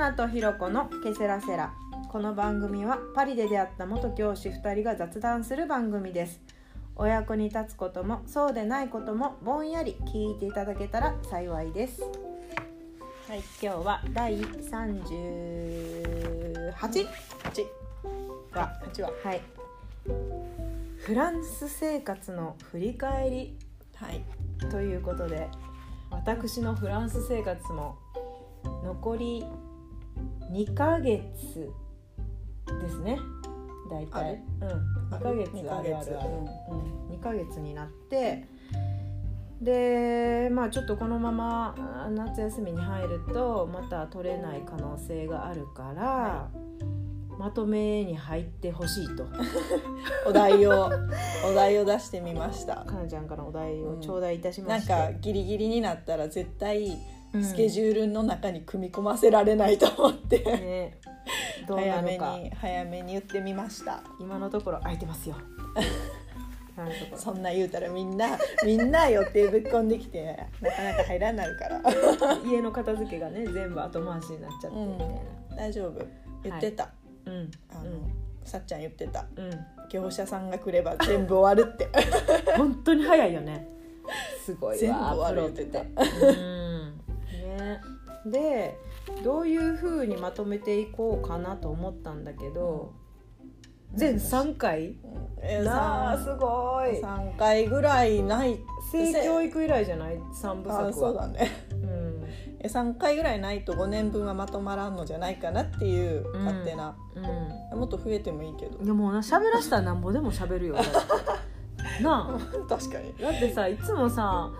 [0.00, 1.74] ナとひろこのケセラセラ。
[2.08, 6.40] この番組はパリで出会った元教師2人が雑談する番組です。
[6.96, 12.00] お役に立つこともそうでないこともぼんやり聞いていただけたら幸いです。
[12.00, 12.08] は
[13.36, 15.02] い今日は第38
[16.72, 17.06] 8
[18.54, 19.42] 話8話はい。
[20.96, 23.54] フランス生活の振り返り。
[23.96, 24.24] はい。
[24.70, 25.50] ということで
[26.10, 27.98] 私のフランス生活も
[28.82, 29.44] 残り
[30.50, 31.70] 2ヶ月
[32.80, 33.18] ですね。
[33.90, 34.40] 大あ体る？
[34.60, 35.16] うん。
[35.16, 36.30] 2ヶ月二ヶ月あるあるある。
[37.08, 38.46] うん、2ヶ月になって
[39.60, 41.74] でまあちょっとこのまま
[42.06, 46.48] あ夏休みに入るとまた取れない可能性があるから、は
[47.38, 49.24] まとめに入ってほしいと。
[50.28, 50.90] お題を
[51.50, 52.84] お題を出してみました。
[52.84, 60.90] かなちゃんからお題を頂戴いたしまなんして、かギリギリになったら絶対うんスケジュールの中に組み込ませられないと思って、
[61.68, 64.02] うな早めに早めに言ってみました。
[64.18, 65.36] 今のところ空いてますよ。
[67.14, 71.82] そんな言うたらみんな みんな予定ぶっ込んできてなかなか入らんなるから。
[72.44, 75.14] 家の片付けがね全部後回しになっちゃってみたいな。
[75.56, 76.04] 大丈夫。
[76.42, 76.90] 言ってた、
[77.26, 77.50] うん。
[77.70, 77.90] あの、
[78.44, 79.26] さっちゃん言ってた。
[79.36, 81.88] うん、うん、業者さんが来れば全部終わるって。
[82.56, 83.68] 本当に早いよね。
[84.42, 85.64] すごいわプロ言って。
[85.66, 85.82] たう
[86.66, 86.69] ん
[87.60, 87.80] ね。
[88.26, 88.78] で
[89.24, 92.92] どういうふうにまとめていこうかなと思ったんだけど、
[93.94, 94.96] 全3回？
[95.42, 96.18] えなあ。
[96.18, 97.00] すごい。
[97.00, 98.58] 3回ぐらいない。
[98.92, 100.88] 性教育以来じゃない？3部作は。
[100.88, 101.50] あそうだね。
[101.72, 102.24] うん。
[102.60, 106.94] え3回ぐらいないと5年分はまとまらんのじゃないかなっていううん勝手な、
[107.72, 107.78] うん。
[107.78, 108.84] もっと増えてもいいけど。
[108.84, 110.76] でもな喋らしたらなんぼでも喋るよ
[112.02, 112.68] なあ。
[112.68, 113.14] 確かに。
[113.16, 114.50] だってさいつもさ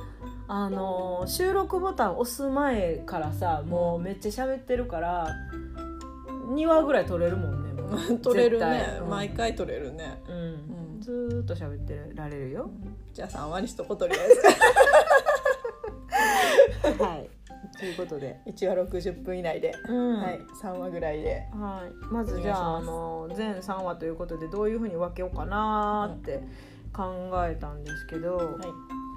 [0.53, 5.29] あの収録ボタン押す前からさもうめっちゃ喋ってるから
[6.53, 8.19] 2話ぐらい撮れるもんねもう。
[8.19, 9.10] 取れるね、うん。
[9.10, 10.34] 毎回取れるね、うん。
[10.34, 10.39] う
[10.99, 11.00] ん。
[11.00, 12.69] ずーっと喋ってられるよ。
[13.15, 14.16] じゃあ3割しとことりあ
[16.89, 17.31] え はい。
[17.78, 20.19] ということで、ず1話60分以内で、うん。
[20.19, 20.41] はい。
[20.60, 21.47] 3話ぐらいで。
[21.53, 26.43] はい、まずじゃああの全3話ということでどういうふうに分けようかなーって
[26.93, 28.47] 考えたんですけど、はい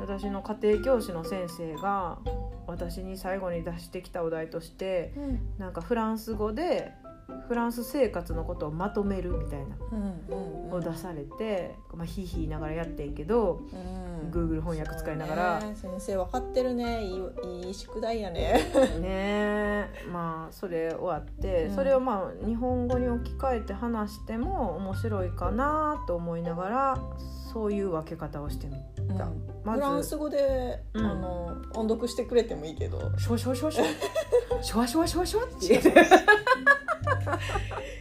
[0.04, 2.20] 私の家庭教師の先生が
[2.68, 5.14] 私に最後に出してきたお題として
[5.58, 6.92] なんかフランス語で
[7.48, 14.32] フランス生活のことをまとめるみたいなうんうんを出されて、まあ、ヒーヒー言いながらやってんけど、うん。
[14.32, 15.60] Google 翻訳使いながら。
[15.60, 15.76] ね。
[15.76, 17.04] 先生分かってるね。
[17.04, 18.72] いいいい宿題やね。
[19.00, 19.90] ねえ。
[20.12, 21.76] まあそれ終わって、うん。
[21.76, 26.98] それをまあ日本語に置き換えて話しても面白いかなと思いながら
[27.54, 28.74] そういう分け方をしてみ
[29.16, 33.84] た、うん、ま、フランス語で、うん、あの音読してくれてもいいけど「シュワシュワシュワシュ
[34.80, 35.94] ワシュワシュワ」って言って。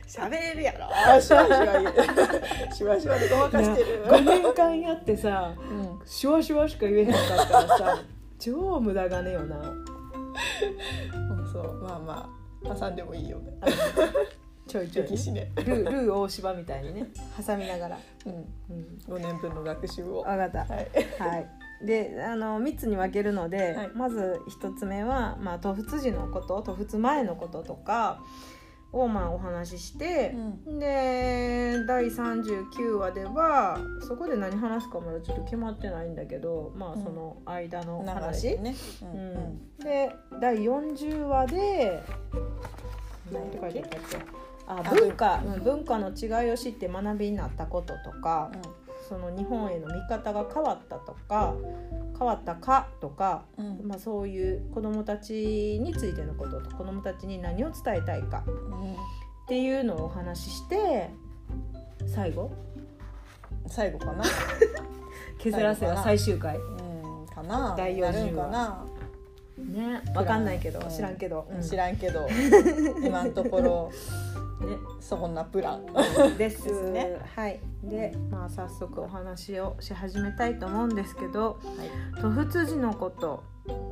[0.06, 0.88] 喋れるやろ。
[1.20, 4.04] しュワシュワシュわしュでごまかしてる。
[4.10, 6.32] 五年間やってさ、しん、シュ
[6.68, 8.02] しか言えへんかったらさ、
[8.38, 9.56] 超無駄がねよな。
[11.50, 12.30] そう、まあま
[12.70, 13.52] あ、挟んでもいいよね。
[14.72, 17.06] ちょいちょい、ね、ルールー大芝みたいにね
[17.46, 20.22] 挟みながら、うん、うん、5年分の学習を。
[20.22, 20.60] 分かった。
[20.72, 20.88] はい。
[21.18, 21.86] はい。
[21.86, 23.90] であの3つに分けるので、はい。
[23.94, 28.22] まず1つ目は、まあ、突出時のこと突出前のこととか
[28.92, 30.34] をまあお話しして、
[30.66, 33.78] で第39話では
[34.08, 37.04] そこで何話すかまだちょっと決まってないんだけどまあうん。
[37.04, 39.12] その間の話、でね、ううん。
[39.34, 39.78] ん。
[39.84, 42.02] で第40話で
[43.30, 44.41] 何て書いてあったっけ？
[44.66, 48.50] ああ文化、文うん文化の違いを知って学びになったこととか、
[49.08, 51.54] その日本への見方が変わったとか
[52.18, 53.78] 変わったかとか、うん。
[53.78, 58.44] うんまあ、そういう子どもたちについてのことと子どもたちに何を伝えたいか
[59.44, 61.10] っていうのをお話しして
[62.06, 62.50] 最後？
[63.66, 64.24] 最後かな、
[65.38, 66.56] 「ケセラセラ」最終回。
[66.56, 66.60] う
[67.22, 67.74] ん、かな？
[67.76, 68.84] 第40なるんかな、
[69.58, 71.62] ね分かんないけどうん知らんけど、うん。
[71.62, 72.26] 知らんけど。
[73.04, 73.90] 今のところ
[74.62, 75.86] ねそんなプラン。
[76.38, 76.64] です。
[76.64, 77.18] ですね。
[77.34, 77.60] はい。
[77.84, 81.58] でまあ早速お話をし始めたいと思うんですけど
[82.16, 83.44] 突出時のこと。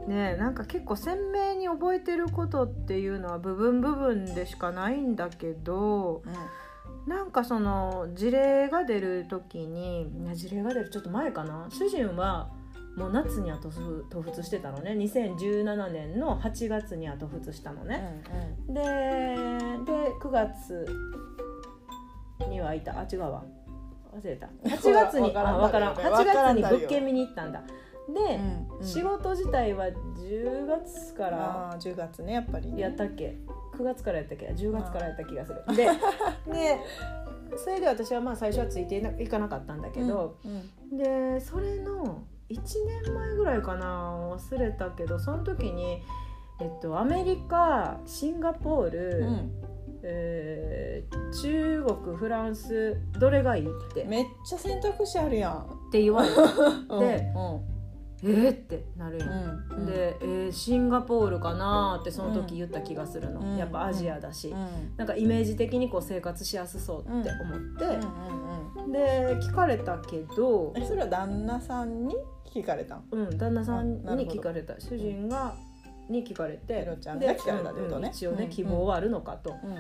[0.08, 6.24] ねなんか結構鮮明に覚えてることっていうのは部分部分でしかないんだけど
[7.06, 11.68] なんかその事例が出る時に事例が出るちょっと前かな。
[11.70, 12.50] 主人は
[12.96, 14.92] もう夏には突突出してたのね。
[14.92, 18.22] 2017年の8月には突出したのね。
[18.68, 18.80] でで
[20.20, 20.86] 9月
[22.48, 22.98] にはいた。
[22.98, 23.44] あ違うわ。
[24.12, 24.48] 忘れた。
[24.68, 25.94] 8月にあ分からん。
[25.94, 26.16] わからん。
[26.16, 27.62] 8月に物件見に行ったんだ。
[28.08, 32.82] で、うん仕事自体は10月からあー10月ねやっぱりね。
[32.82, 33.36] やったっけ
[33.74, 35.62] ？9 9月からやったっけ？10月からやった気がする。
[35.76, 36.80] でで
[37.56, 40.96] それで私はまあ最初はついていかなかったんだけど、うん。
[40.98, 42.56] でそれの1
[43.04, 46.02] 年前ぐらいかな忘れたけどその時に、
[46.60, 49.50] えっと、アメリカシンガポール、うん。
[50.02, 54.04] えー中国フランスどれがいいって。
[54.04, 55.52] めっちゃ選択肢あるやん。
[55.88, 56.34] って言われて
[56.90, 57.60] うん
[58.22, 59.66] えーってなるやん。
[59.70, 63.56] うんで、えーシンガポールかなってその時言った気がするの、うん。
[63.56, 64.96] やっぱアジアだし、うん。
[64.96, 67.28] なんかイメージ的にこう生活しやすそうって思っ
[67.78, 72.16] て、で聞かれたけど、えそれは旦那さんに？
[72.52, 73.04] 聞かれたん？
[73.10, 74.78] うん、旦那さんに聞かれた。
[74.80, 75.54] 主人が
[76.08, 78.00] に聞かれてペロちゃんが聞かれたってことね？
[78.00, 79.76] でうん一応ね、うん希望はあるのかと、うん。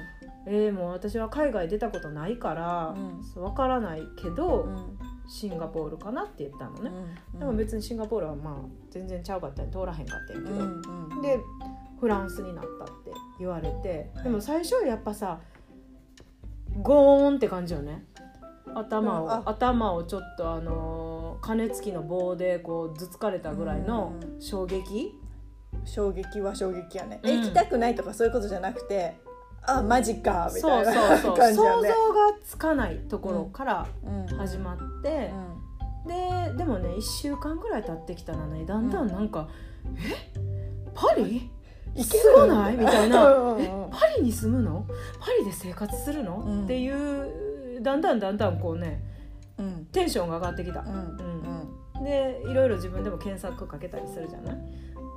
[0.46, 3.24] えーもう私は海外出たことないから、うん。
[3.24, 4.98] そうわからないけど、うん。
[5.28, 6.90] シンガポールかなって言ったのね、
[7.34, 8.54] うんでも別にシンガポールはまあ
[8.90, 10.82] 全然ちゃうかったん通らへんかったんやけど、うん
[11.12, 11.38] うんで
[12.00, 15.38] フランスになったって言われてでも最初はやっぱさ
[16.82, 18.06] ゴーンって感じよね。
[18.74, 21.09] 頭を、頭をちょっとあのー
[21.40, 24.40] 鐘つきの棒でこうずつかれたぐらいのうん。
[24.40, 25.18] 衝撃、
[25.84, 27.40] 衝撃は衝撃やね、うん。
[27.40, 29.16] 行きたくないとかそういうことじゃなくて
[29.62, 31.92] あマジかみそうたいなそうそう 感じや想像がね
[32.44, 34.36] つかないところからうん。
[34.36, 35.30] 始まって、
[36.06, 38.64] ででもね1週間ぐらい経ってきたらね。
[38.64, 39.48] だんだんなんか
[39.96, 40.32] 「え？
[40.94, 41.50] パリ？
[41.94, 43.34] いすごない?」みたいな。
[43.34, 43.90] うんうんうん。
[43.90, 44.86] パリに住むの？
[45.20, 46.64] パリで生活するの、うん。
[46.64, 49.09] っていうだんだんだんだんこうねうん
[49.92, 50.80] テンションが上がってきた。
[50.80, 52.04] う、ん。
[52.04, 54.56] でいろいろ自分でも検索かけたりするじゃない？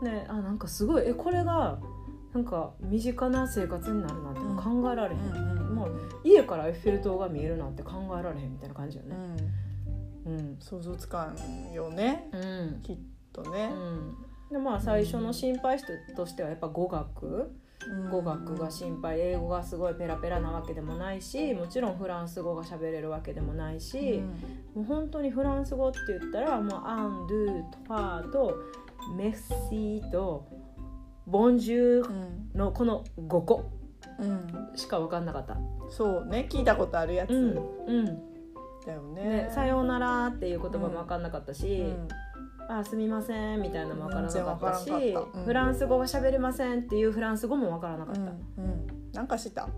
[0.03, 1.79] ねあなんかすごいえこれが
[2.33, 4.57] なんか身近な生活になるなんてうん。
[4.81, 5.91] 考えられへん、もう
[6.23, 9.15] 家からエッフェル塔が見えるなんて考えられへんみたいな感じよね。
[10.25, 10.33] うん。
[10.33, 10.57] うん。
[10.59, 12.29] 想像つかんよね。
[12.33, 12.97] うん、きっ
[13.31, 14.15] とね、うん。
[14.51, 15.77] でまあ最初の心配
[16.15, 17.25] としてはやっぱ語学。
[17.27, 17.62] うん
[18.11, 24.21] 語学が心配英語がすごいペラペラなわけでもないしもちろんフランス語が喋れるわけでもないし、
[24.73, 28.57] もう本当にフランス語って言ったらもうアンドゥトファーと
[29.17, 29.35] メッ
[29.69, 30.47] シーと
[31.25, 32.57] ボンジューうん。
[32.57, 33.71] のこの5個
[34.19, 34.47] うん。
[34.75, 35.57] しか分かんなかった。
[35.89, 38.05] そうね聞いたことあるやつうんうん。
[38.85, 39.23] だよね。
[39.23, 42.07] ね、さようならっていう言葉も分かんなかったし、うん
[42.69, 45.45] あすみませんみたいなのも分からなかったしうん。
[45.45, 48.21] フランス語が喋れませんっていうフランス語も分からなかった。
[48.21, 48.87] うんうん。
[49.13, 49.65] なんかした？
[49.65, 49.71] ん？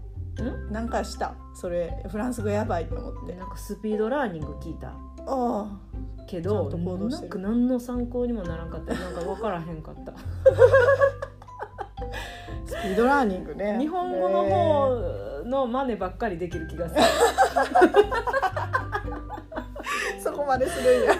[0.72, 1.36] なんかした？
[1.54, 3.34] それフランス語やばいと思って。
[3.34, 4.94] でなんかスピードラーニング聞いた。
[5.28, 5.80] あ
[6.28, 8.94] けどなんか何の参考にもならんかった。
[8.94, 10.12] なんか分からへんかった。
[10.12, 10.16] あ
[12.66, 13.78] スピードラーニングね。
[13.80, 14.90] 日本語の方
[15.46, 17.02] の真似ばっかりできる気がする。
[17.04, 17.60] そ
[20.46, 21.14] こまでするんや。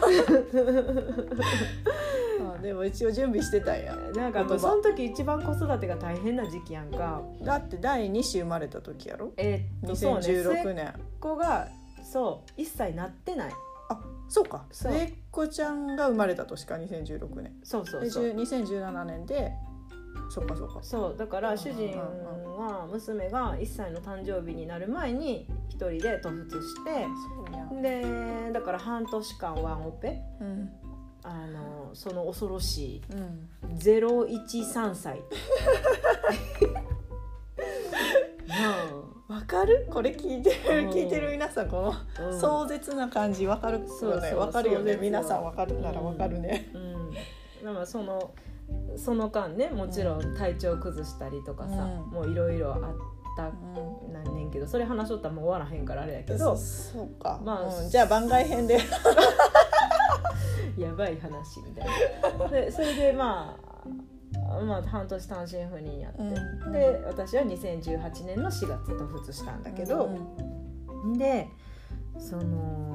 [2.56, 3.96] あでも一応準備してたんや。
[4.16, 7.22] なんかその時一番子育てが大変な時期やんか。
[7.44, 9.32] だって第2子生まれた時やろ？
[9.38, 10.20] えーっとそうね。
[10.20, 11.68] 2016末っ年子が
[12.04, 13.54] そう一切なってない。
[13.90, 14.00] あ
[14.30, 14.66] そうか。
[14.72, 17.44] 末っ子ちゃんが生まれた年か2016年。
[17.44, 18.26] でそうそうそう。
[18.26, 19.52] 2017年で
[20.30, 20.80] そっかそっか。
[20.82, 30.20] そうだから主人は娘が1歳の誕生日になる前に一人で突出してでだから半年間ワンオペ。
[30.42, 30.70] うん。
[31.24, 33.02] あのその恐ろしい。
[33.12, 33.50] うん。
[33.78, 35.22] 013歳。
[39.28, 39.88] わかる？
[39.92, 40.86] これ聞いてうん。
[40.88, 42.40] る聞いてる皆さんこのうん。
[42.40, 43.82] 壮絶な感じわかる
[44.38, 44.98] わかるよね。
[45.02, 45.44] 皆さん。
[45.44, 46.70] わかるならわかるね。
[46.74, 47.12] うん、
[47.66, 48.32] だからその
[48.98, 52.12] その間ねもちろん体調崩したりとかさ、うん。
[52.12, 52.82] もういろいろあっ
[53.38, 54.14] たうん。
[54.14, 57.40] なんねんけどそれ話しとったらもう終わらへんからあれやけそどそうか。
[57.44, 57.90] まあうん。
[57.90, 58.80] じゃあ番外編で。
[60.78, 61.88] やばい話みたい
[62.38, 62.48] な。
[62.50, 66.72] でそれでまあまあ半年単身赴任やって、うん。
[66.72, 70.10] で私は2018年の4月突出したんだけど、
[71.18, 71.48] で
[72.18, 72.95] そのま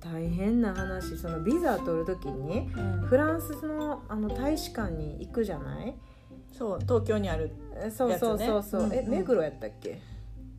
[0.00, 1.16] 大変な話。
[1.16, 3.06] そのビザ取る時にうん。
[3.08, 5.94] フランスのあの大使館に行くじゃない？
[6.52, 9.10] そう東京にあるえそうそうそうそう、えやつねうんうん。
[9.18, 10.00] 目黒やったっけ？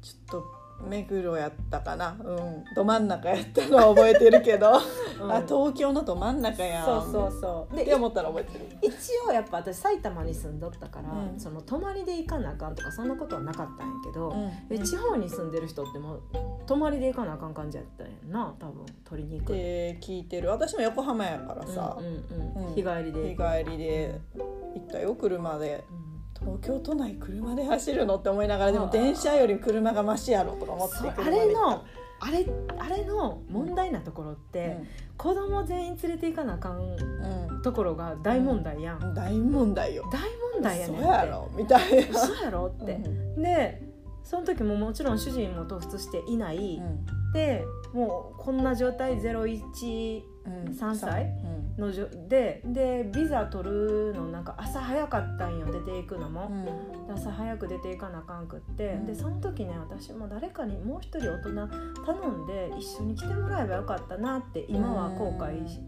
[0.02, 2.16] ちょっと目黒やったかな？
[2.24, 2.64] うん。
[2.76, 4.72] ど真ん中やったのは覚えてるけど、
[5.22, 5.32] うん。
[5.32, 6.86] あ東京のど真ん中やん。
[6.86, 7.76] そうそうそう。
[7.76, 8.66] でって思ったら覚えてる。
[8.82, 8.94] 一
[9.28, 11.40] 応やっぱ私埼玉に住んどったから、うん。
[11.40, 14.52] その泊まりで行かなあかんとかそんなことはなかったんやけど、うん。
[14.70, 16.22] え地方に住んでる人ってもう
[16.66, 18.86] 泊まりで行かなあかん感じやったんやんな多分。
[19.04, 20.50] 取りに行くって聞いてる。
[20.50, 21.98] 私も横浜やからさ。
[22.00, 22.64] うん。
[22.68, 22.74] うん。
[22.74, 23.30] 日帰りで。
[23.30, 24.22] 日帰りで
[24.76, 25.84] 行ったよ車で。
[25.92, 28.16] うん東京都内車で走るの？
[28.16, 31.86] って思いながらでも電車より車がマシやろとか思ってそうあれの
[32.22, 32.46] あれ
[32.78, 34.78] あれの問題なところって、
[35.18, 37.62] 子供全員連れて行かなあかんうん。
[37.62, 39.14] ところが大問題やん、うん。
[39.14, 40.04] 大問題よ。
[40.12, 40.20] 大
[40.54, 42.24] 問題やねんそうやろみたいな。
[42.24, 42.98] 嘘やろって、
[43.38, 43.82] で
[44.24, 46.82] その時ももちろん主人も突出していない、
[47.34, 50.74] でもうこんな状態01うん。
[50.74, 51.24] 3歳？
[51.78, 51.82] うん。
[51.82, 56.52] のじょででビザ取るのなんか朝早かったんよ出ていくのも、
[57.08, 57.14] うん。
[57.14, 59.06] 朝早く出ていかなあかんくって、うん。
[59.06, 61.68] でその時ね私も誰かにもう一人大人
[62.06, 65.80] 頼んで一緒に来てもらえばよかったなって今は後悔し、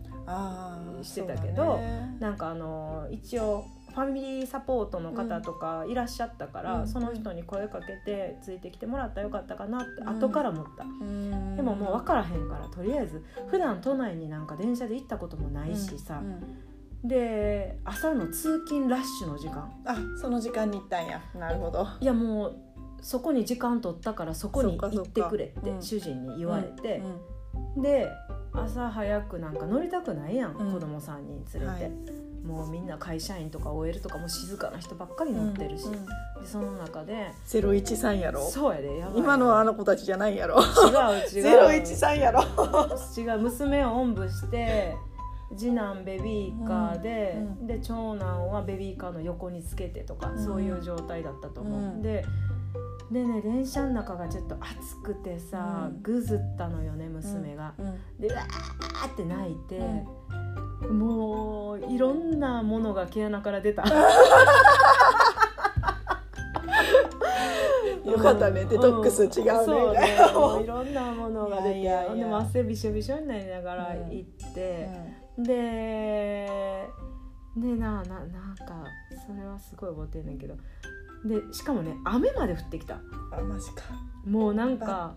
[1.07, 2.17] してたけどね。
[2.19, 6.87] なんかあの一応ファミリーサポートの方とかいらっしゃったから、うん。
[6.87, 10.09] その人に声かけてついてきてもらったらよかったかなってうん。
[10.09, 11.55] 後から思った、うん。
[11.55, 16.21] でももう分からへんからとりあえず普段都内になんか電車で行ったこともないしさ。
[16.23, 17.07] う、ん。
[17.07, 19.71] で朝の通勤ラッシュの時間。
[19.85, 21.21] あその時間に行ったんや。
[21.35, 21.87] なるほど。
[21.99, 22.55] いやもう
[23.01, 25.81] そこに時間取ったからそこに行ってくれってうん。
[25.81, 27.01] 主人に言われて。
[27.75, 27.81] う、ん。
[27.81, 28.07] で
[28.53, 30.71] 朝早くなんか乗りたくないやん、うん。
[30.71, 36.05] 子供3人連れて、はいもうみんな会社員とか OL とかも静かな人ばっかり乗ってるし、うんうん
[36.41, 37.31] でその中で。
[37.45, 38.49] ゼロ一三やろ？
[38.49, 39.19] そうやでやばい。
[39.19, 40.59] 今のあの子たちじゃないやろ？
[40.59, 41.29] 違う違う。
[41.43, 42.41] ゼロ一三やろ？
[43.15, 44.95] 違う娘をおんぶして
[45.55, 52.25] 次男ベビーカーで、うんうんで長男はベビーカーの横につけてとか、うんそういう状態だったと思う、うんで
[53.11, 56.01] ででね電車の中がちょっと暑くてさ、うん。
[56.01, 59.79] ぐずったのよね娘が、うんでうわーって泣いて、
[60.89, 63.83] もういろんなものが毛穴から出た。
[68.05, 68.65] よかったね。
[68.65, 69.65] デトックス違うね。
[69.65, 74.89] そうみたいなもういろんなものが出ていやでも汗びしょびしょになりながら行って、
[75.37, 76.89] で
[77.55, 78.85] でなななんか
[79.27, 80.55] それはすごい覚えてんねんけど。
[81.23, 82.95] でしかもね雨まで降ってきた。
[83.31, 83.83] あマジか。
[84.25, 85.15] もうなんバか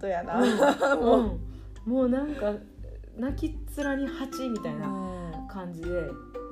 [1.00, 1.38] う
[1.88, 2.52] もうなんか
[3.16, 5.24] 泣きっ面に蜂みたいなうん。
[5.48, 5.88] 感じで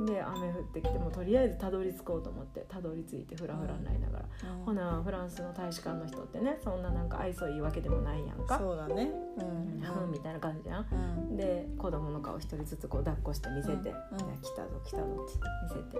[0.06, 4.24] で雨降ってきてもうとりあえずたどり着こうと思ってたどり着いてフラフラになりながら、
[4.64, 8.58] ほなフランスの大使館の人ってねそんななんか愛想いいわけでもないやんか。
[8.58, 9.10] そうだね。
[9.38, 10.08] ううん。
[10.08, 10.86] んみたいな感じじゃん。
[10.90, 11.36] うん。
[11.36, 13.74] で子供の顔一人ずつこう抱っこして見せて
[14.12, 14.18] 「うん。
[14.40, 15.96] 来たぞ来たぞ」って見せて。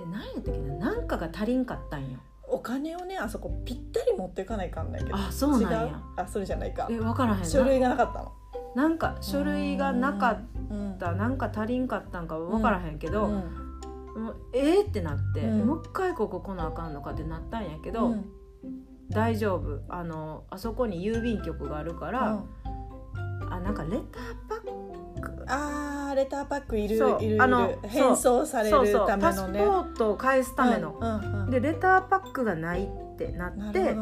[0.00, 2.18] で何やったっけな何かが足りんかったんよ。
[2.48, 5.16] お金をねあそこぴったり持っていかないかんないけど。
[5.16, 6.02] あそうなんや。
[6.16, 6.86] あそれじゃないか。
[6.90, 7.44] え分からへんな。
[7.44, 8.32] 書類がなかったの
[8.74, 10.98] なんか書類がなかっうん。
[10.98, 13.44] たなんか足りんかったんか分からへんけど、うん。
[14.54, 15.66] えーってなって、うん。
[15.66, 18.24] もう一回ここ来なあかんのかってなったんやけど、うん。
[19.10, 19.80] 大丈夫。
[19.88, 22.42] あのあそこに郵便局があるから、
[23.50, 24.00] あなんかレター
[24.48, 24.60] パッ
[25.20, 25.44] ク。
[25.48, 27.20] あーレターパックいるいそう。
[27.20, 31.44] るあの返送されるためパスポのねートを返すための、うんうん。
[31.44, 33.94] うんでレターパックがないってなって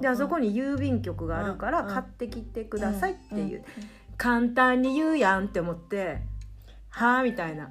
[0.00, 3.64] であそこに郵便局があるからうん買ってきてくださいっていう、んん
[4.16, 6.20] 簡単に言うやんって思って
[6.90, 7.70] はあみたいな。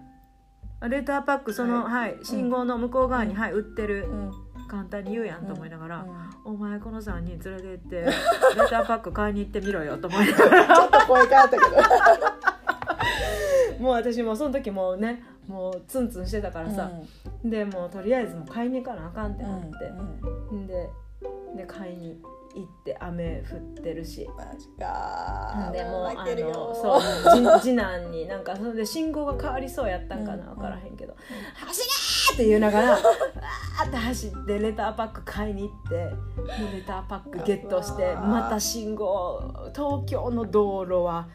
[0.90, 3.40] レターパックその、ははい信号の向こう側に、うん。
[3.40, 4.32] はい、売ってるうん。
[4.68, 6.06] 簡単に言うやんと思いながら、
[6.46, 6.54] うん。
[6.54, 8.06] お前この3人連れて行ってレ
[8.70, 10.76] ターパック買いに行ってみろよと思いながら。
[10.76, 11.64] ちょっと声変わったけど。
[13.80, 16.90] もう私もその時もうねもうツンツンしてたからさ、
[17.44, 19.68] でもうとりあえずもう買いに行かなあかんってなって、
[20.68, 20.90] で
[21.58, 22.22] で買いに
[22.56, 24.30] 行って雨降ってるし。
[24.38, 25.72] マジか。
[25.72, 27.02] でもうあのそう
[27.34, 30.56] 次 次男になんかそれで信号が変わりそうやったんかなうん。
[30.56, 31.16] 分からへんけど
[31.56, 31.86] 「走れ!」
[32.34, 39.42] って言いながらわーって走ってレターパック買いに行ってでレターパックゲットしてまた信号
[39.76, 41.28] 東京の道路は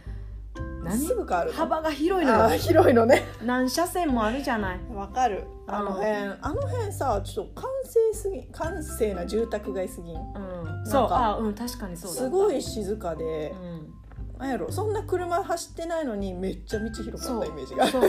[0.85, 0.99] 何？
[0.99, 1.57] すぐ変わるの？
[1.57, 2.57] 幅が広いのよ。
[2.59, 3.25] 広いのね。
[3.45, 4.81] 何車線もあるじゃない。
[4.93, 5.45] わかる。
[5.67, 10.17] あの辺うんあの辺さちょっと完成すぎ完成な住宅街すぎん？
[10.17, 10.87] うん。
[10.87, 11.09] そう。
[11.11, 12.23] あうん確かにそうだった。
[12.25, 13.51] すごい静かで。
[13.51, 14.39] うん。
[14.39, 14.71] なんやろ？
[14.71, 18.03] そんな車走ってないのにめっちゃ道広かったイメージがそう。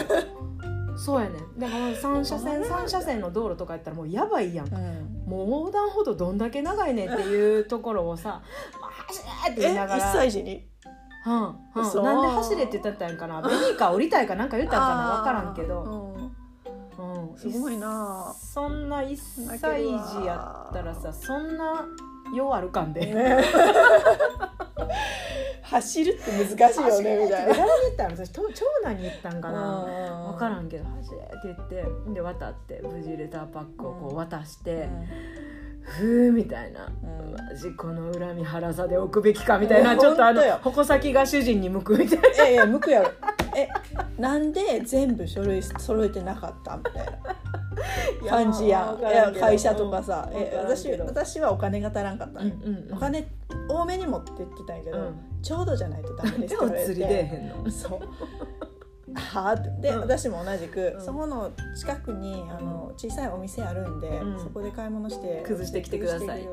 [0.98, 1.60] そうやねん。
[1.60, 5.26] だから3車線3車線の道路とかやったらもうやばいやんうん。
[5.30, 8.42] もう横断歩道どんだけ長いねんっていうところをさ
[8.82, 10.14] 「まあ走れ!」って言いながら。
[10.14, 10.69] 歳児に？
[11.30, 13.42] うんうん、なんで走れって言ったんやんかな。
[13.48, 15.12] ベビーカー降りたいかなんか言ったんかな。
[15.18, 15.84] 分からんけど、
[16.98, 17.30] うん。
[17.32, 18.34] うん、すごいな。
[18.36, 21.86] そんな1歳児やったらさそんな
[22.34, 23.44] ようあるかんで、ね。
[25.62, 27.54] 走るって難しいよねみたいな。
[27.54, 29.84] 誰に言ったの私と長男に言ったんかな。
[30.24, 31.86] うん分からんけど「走れ」って言って。
[32.14, 34.90] で渡って無事レターパックをこう渡して
[35.90, 36.88] 「ふう」みたいな。
[37.04, 37.34] うん。
[37.34, 40.00] マジこの恨み腹さで置くべきかみたいなうん。
[40.00, 42.30] ちょっとあの矛先が主人に向くみたいな。
[42.30, 43.12] いやいや向くやろ。
[43.56, 43.68] え
[44.18, 47.12] なんで全部書類揃えてなかったみたいな。
[48.28, 49.00] 感じやん。
[49.00, 53.28] いや会社とかさ、え私私はお金が足らんかったね、うんうんうんお金
[53.68, 55.16] 多めに持ってってたんやけど、うん。
[55.42, 57.80] ちょうどじゃないとダメですってで言われて
[59.16, 60.00] はあってで、うん。
[60.02, 61.06] 私も同じく、うん。
[61.06, 64.40] そこの近くにあの小さいお店あるんで、うん。
[64.40, 66.48] そこで買い物して崩してきてください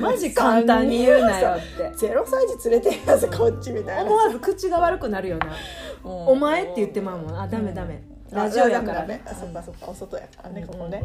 [0.00, 1.96] マジ簡単に言うなよって。
[1.96, 4.02] ゼロ歳児連れてんやつこっちみたいな。
[4.04, 5.46] 思わず口が悪くなるよな
[6.02, 7.40] 「お前」って言ってまうもん。
[7.40, 8.02] あダメダメ。
[8.30, 9.06] ラジオやから。
[9.06, 9.86] ねあそっかそっか。
[9.88, 11.02] お外やからね、うんここね、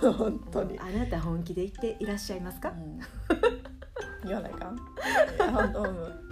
[0.00, 2.70] 本当に、あなた本気で言っていらっしゃいますか？
[2.70, 2.98] うん。
[4.26, 4.72] 言わないか
[5.52, 6.27] 本当うん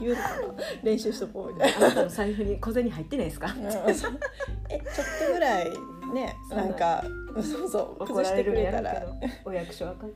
[0.00, 0.36] 言うのかな？
[0.82, 3.54] 練習しとこうみたいあなたの財布に小銭入ってないですか？
[4.68, 5.70] えちょっとぐらい
[6.14, 7.02] ねなんか
[7.42, 9.06] そうそう崩してくれたら。
[9.44, 10.14] お役所はかる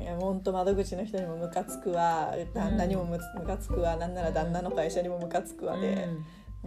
[0.00, 0.04] い。
[0.04, 2.32] や本当窓口の人にもムカつくわ。
[2.54, 3.96] 旦那にもムムカつくわ。
[3.96, 6.08] なんなら旦那の会社にもムカつくわで、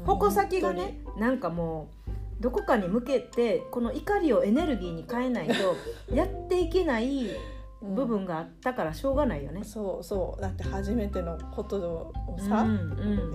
[0.05, 5.53] 矛先がねなんかもうどこかに向けてこの怒りをエネルギーに変えないと
[6.13, 7.54] やっていけないうん
[7.93, 9.63] 部分があったからしょうがないよね。
[9.63, 10.41] そうそう。
[10.41, 13.33] だって初めてのことをさ、うんうん。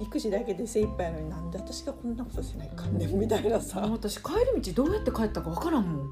[0.00, 6.08] 育児だけで精一杯やのになんで私がこんなことしないかんねんみたいなさ、私帰り道どうやって帰ったかわからんもん。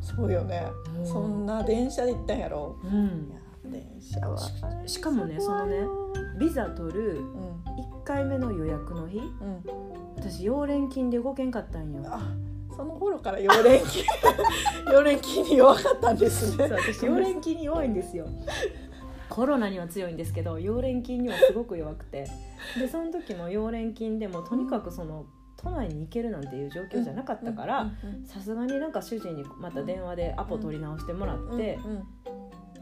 [0.00, 0.66] そうよね、
[0.98, 1.06] うん。
[1.06, 2.76] そんな電車で行ったんやろ。
[2.84, 4.38] いうん、や電車は。
[4.86, 5.76] しかもねそのね
[6.40, 7.62] ビザ取るうん。
[8.02, 9.62] 1回目の予約の日うん。
[10.16, 12.02] 私溶連菌で動けんかったんよ。
[12.06, 12.34] あ
[12.76, 14.04] その頃から溶連菌
[14.86, 16.64] 溶連菌に弱かったんですね。
[16.64, 18.26] 私溶連菌に弱いんですよ。
[19.28, 22.26] コロナには強いんですけど溶連菌にはすごく弱くて。
[22.78, 25.26] でその時も溶連菌でもとにかくその
[25.56, 32.02] 都内に行けるなんていう状況じゃなかったからうんさすがになんか主人にまた電話でアポ取り直してもらうんってうん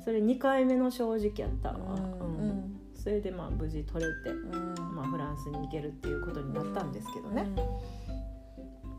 [0.04, 2.36] それ2回目の正直やったわ、うん。
[2.38, 2.80] うん。
[2.94, 4.74] それでまあ無事取れて、うん。
[4.94, 8.09] まあ、フランスに行けるっていうことになったんですけどね、うん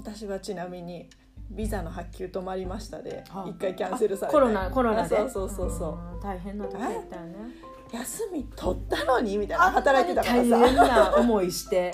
[0.01, 1.07] 私はちなみに
[1.51, 3.49] ビザの発給止まりましたではあ。
[3.49, 4.33] 一回キャンセルされて。
[4.33, 5.17] コロナコロナで？
[5.17, 6.15] あそうそうそうそう。
[6.15, 7.35] うん大変な時やったよね。
[7.91, 9.37] 休み取ったのに？
[9.37, 9.71] みたいな。
[9.71, 11.93] 働いてたから大さ変な思いして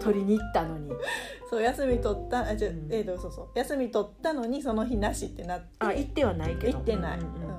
[0.00, 0.90] 取りに行ったのに。
[1.48, 2.88] そう休み取ったあじゃ、うん。
[2.90, 3.48] えーとそうそう。
[3.54, 5.66] 休み取ったのにその日なしってなって。
[5.78, 6.78] あ行ってはないけど。
[6.78, 7.52] 行ってない、うんうん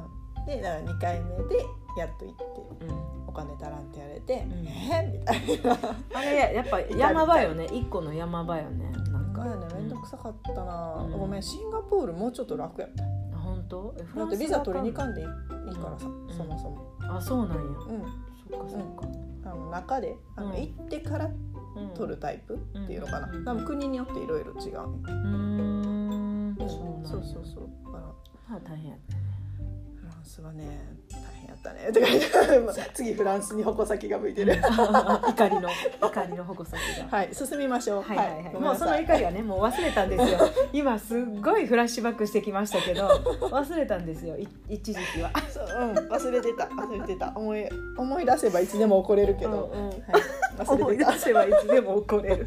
[0.45, 1.65] でだから2回目で
[1.97, 2.89] やっと行ってうん。
[2.89, 4.67] うんお金足らんって言われて、ん。
[4.67, 5.49] えー？
[5.51, 5.95] みたいな。
[6.13, 7.65] あれやっぱ山場よね。
[7.71, 8.91] 一個の山場よね
[9.39, 9.69] なんかなん。
[9.69, 11.11] かやねめんどくさかったな、うん。
[11.19, 13.03] ごめんシンガポールもうちょっと楽やった。
[13.03, 13.95] あ本当？
[14.15, 15.33] だってビザ取りに行かんんでいいか
[15.89, 16.29] らさ、うん。
[16.29, 16.87] そもそも。
[17.01, 17.61] あそうなんや。
[17.61, 17.77] うん。
[18.49, 19.07] そっかそっか。
[19.45, 20.55] あの中であの、うん。
[20.55, 21.89] 行ってからうん。
[21.95, 23.45] 取るタイプっていうのかな、うん。
[23.45, 26.47] 多分国によっていろいろ違う、うーん。
[26.49, 26.55] うん。
[26.57, 26.69] そう
[27.03, 27.69] そうそうそう。
[27.85, 28.03] だから。
[28.49, 29.23] まあ大変やったね
[30.23, 30.63] ンスはね
[31.11, 35.69] 大変やったねとか言ってまあ 次フランスに矛先が向いてる、 怒りの
[36.01, 36.79] 怒りの矛先
[37.11, 37.17] が。
[37.17, 38.01] はい進みましょう。
[38.01, 40.39] はいはいもうその怒りはねもう忘れたんですよ。
[40.71, 43.07] 今すっごいフラッシュバックしてきましたけど
[43.41, 44.37] 忘れたんですよ。
[44.37, 45.31] い一時期は。
[45.49, 45.93] そううん。
[46.09, 46.65] 忘れてた。
[46.65, 47.33] 忘れてた。
[47.35, 49.89] 思い思い出せばいつでも怒れるけど、うんうん。
[49.89, 49.99] はい、
[50.57, 52.45] 忘思い出れてたせばいつでも怒れる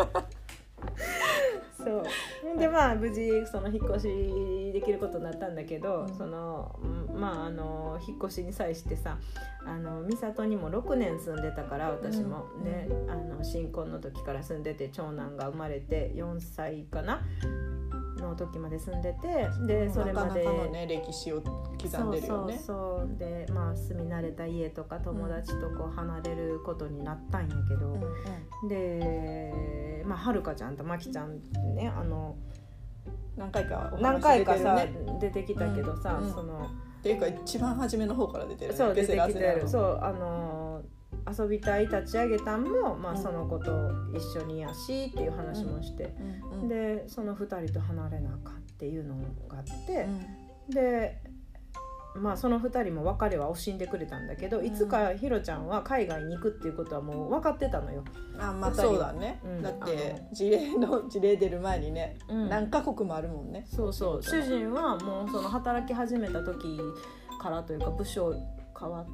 [1.86, 2.02] そ
[2.54, 2.58] う。
[2.58, 6.14] でまあ無事その引っ越しできることになったんだけど、うん。
[6.14, 9.18] そのうんまああの引っ越しに際してさ
[9.64, 12.46] あの美里にも6年住んでたから私も。
[12.58, 12.64] うん。
[12.64, 17.22] ね、あの新婚の時から住んでて長男が生まれて4歳かな
[18.16, 21.52] の時まで住んでてでそれまでなかなかのね歴史を刻
[22.04, 22.58] んでるよね。
[22.58, 28.68] そうでまあ住み慣れた家とか友達とこう離れることになったんやけど、うんうん。
[28.68, 31.40] でまあはるかちゃんとまきちゃん
[31.74, 32.36] ねあの
[33.36, 34.86] 何回かお何回かさ、
[35.20, 36.32] 出てきたけどさ、うん。
[36.32, 36.58] その
[36.98, 38.76] っていうか一番初めの方から出てるね。
[38.76, 39.68] そう出てきてる。
[39.68, 40.65] そうあの
[41.26, 43.72] 遊びたい立ち上げたんも、まあ、うんその子と
[44.14, 46.14] 一緒にやしっていう話もして、
[46.68, 49.16] でその2人と離れなあかんっていうの
[49.48, 50.06] があって。
[50.68, 50.74] う、ん。
[50.74, 51.20] で
[52.20, 58.04] まあその2人も別れは惜しんでくれたんだけど、いつかひろちゃんは海外に行くっていうことはもう分かってたのよ。
[58.38, 59.62] あまあそうだね、うん。
[59.62, 62.48] だって事例の事例出る前にね、うん。
[62.48, 63.66] 何カ国もあるもんね。
[63.68, 64.22] そうそう。
[64.22, 66.80] 主人はもうその働き始めた時
[67.40, 68.34] からというか部署
[68.78, 69.06] 変わっ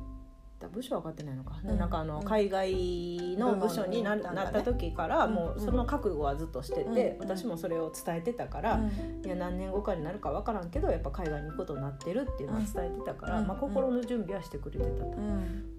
[0.63, 1.79] た部署は変わってないのか、うん。
[1.79, 2.25] なんかあのうん。
[2.25, 5.35] 海外の部署にな,、なった時からうん。
[5.35, 7.29] もうその覚悟はずっとしてて、うん。
[7.29, 8.81] 私もそれを伝えてたから、
[9.25, 13.47] いや何年後かになるか分からんけどやっぱ海外に行くことになってるっていうのは伝えてたから、うん。
[13.47, 15.17] まあ、心の準備はしてくれてたと。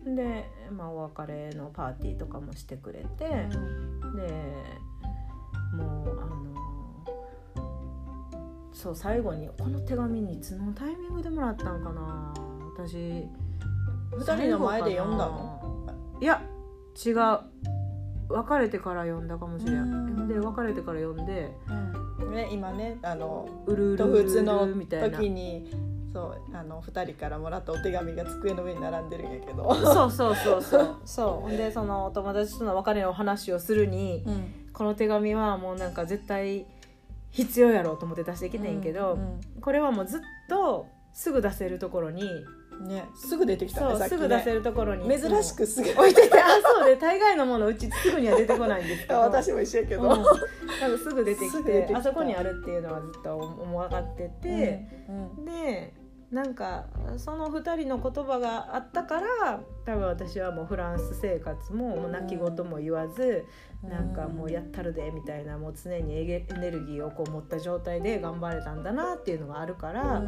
[0.05, 0.15] うん。
[0.15, 4.15] で、まあ、お別れのパーティーとかもしてくれて、うん。
[4.15, 4.27] で
[5.73, 6.53] もうあの
[8.71, 12.33] そう最後にこの手紙にいつのタイミングでもらったんかな。
[12.75, 13.27] 私
[14.17, 15.61] 二人の前で読んだの？
[16.21, 16.41] いや
[17.05, 17.39] 違う。
[18.29, 20.23] 別れてから読んだかもしれうん。
[20.23, 21.51] んで別れてから読んで
[22.19, 22.33] うん。
[22.33, 25.17] ね今ねあの「うるうるとうるのる」みたいな。
[25.17, 25.69] 時に
[26.13, 30.95] そうあの2人からもらったお手紙が机の上に並んでるんやけど、そうそうそうそう。
[31.05, 31.27] そう。
[31.41, 34.71] ほんでそのお友達との別れの話をするに、うん。
[34.71, 36.67] この手紙はもうなんか絶対
[37.31, 39.17] 必要やろうと思って出してきてんけど、
[39.59, 42.29] これはもうずっとすぐ出せるところに、うん
[42.81, 44.07] ねすぐ出てきたそうね。
[44.07, 45.07] すぐ出せるところに。
[45.07, 45.89] 珍しくすぐ。
[45.89, 49.19] 置いててあそうで大概のものうちすぐには出てこないんですけど。
[49.21, 55.93] 私も一緒やけど、うん、多分すぐ出てきてあそこにあるっていうのはずっと思わがってて、うんで
[56.33, 56.85] なんか
[57.17, 63.45] その2人の言葉があったから多分私はもうフランス生活ももう泣き言も言わず、
[63.83, 63.89] うん。
[63.91, 70.23] なんかもうやったるでみたいなもう常にエネルギーをこう持った状態で頑張れたんだなっていうのがあるから、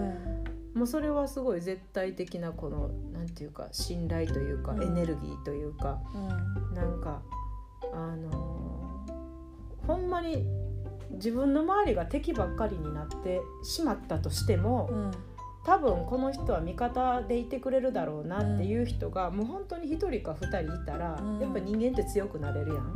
[0.75, 4.83] もうそれはすごい絶対的なこのなんていうか信頼というか、うん。
[4.83, 6.73] エネルギーというかうん。
[6.75, 7.21] なんか
[7.93, 8.65] あのー
[9.87, 10.45] ほんまに
[11.11, 15.11] 自分の周りが敵ばっかりになってしまったとしても、うん
[15.65, 21.39] 多分この人は味方でいてくれるだろうなっていう人が、もう本当に1人か2人いたら、うん。
[21.39, 22.93] やっぱ人間って強くなれるやん。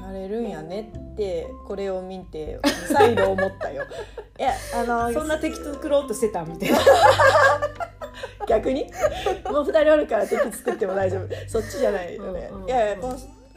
[0.00, 2.60] なれるんやねってこれを見て
[2.92, 3.84] 再度思ったよ。
[4.38, 6.78] いやあのそんな敵作ろうとしてたみたいな。
[8.46, 8.84] 逆に？
[9.50, 11.28] もう二人おるから敵作っても大丈夫。
[11.48, 13.16] そっちじゃないよね、うんうんうんいやいやこの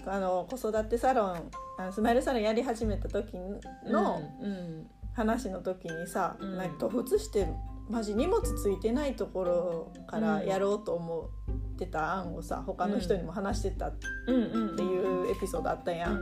[0.09, 3.37] あの子育てサロンあのスマイルサロンやり始めた時
[3.85, 4.87] のうん。
[5.13, 6.57] 話の時にさ、うん。
[6.57, 7.47] なんか突出して
[7.89, 11.29] マジ荷物ついてないところからやろうと思
[11.75, 13.93] ってた案をさ他の人にも話してたっ
[14.27, 14.35] うん。
[14.35, 16.15] うんていうエピソードあったや、う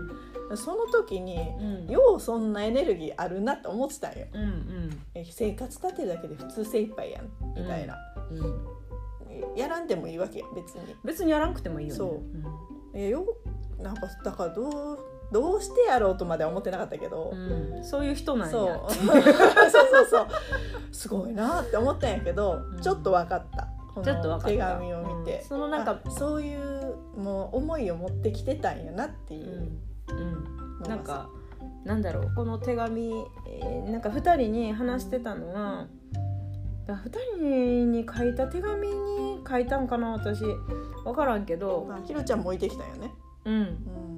[0.51, 0.53] ん。
[0.53, 1.91] んその時にうん。
[1.91, 4.27] ようそんなエネルギーあるなって思ってたんよ。
[4.33, 5.01] うんうん。
[5.15, 7.97] え生活立てるだけで普通精一杯やんみたいな、
[8.31, 9.57] うん。
[9.57, 10.95] やらんでもいいわけや別に。
[11.03, 11.97] 別にやらんくてもいいよね。
[11.97, 12.21] そう。
[12.93, 13.25] えよ
[13.79, 14.99] なんかだからどう
[15.35, 17.77] どうしてやろうとまでは思ってなかったけど、うん。
[17.77, 18.67] うんそういう人なんそう。
[18.67, 18.79] や。
[18.89, 20.27] そうそうそう。
[20.93, 22.79] すごいなって思ったんやけど、うん。
[22.79, 23.67] ちょっと分かった。
[23.93, 24.47] こちょっと分かった。
[24.47, 25.43] の手紙を見て、うん。
[25.43, 29.71] そのなんかあそういうもう思いを持ってきてたんやなっていう
[30.09, 30.87] うん。
[30.87, 31.27] なんか
[31.83, 32.33] なんだろう。
[32.33, 33.13] この手紙、
[33.45, 35.87] えーなんか2人に話してたのは
[36.87, 40.45] だ2人に書いた手紙に書いたんかな私。
[41.03, 41.89] 分からんけど。
[41.91, 43.53] あひろちゃんも置いてきたんよね、うん。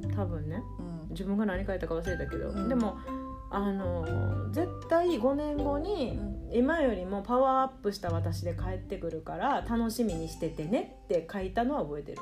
[0.04, 0.12] うん。
[0.16, 0.62] 多分ね。
[0.80, 2.70] うん自分が何書いたか忘れたけど、うん。
[2.70, 2.98] でも
[3.50, 6.38] あの絶対5年後にうん。
[6.54, 12.18] 今よりもパワーアップした私で帰ってくるから楽しみにしててねって書いたのは覚えてる。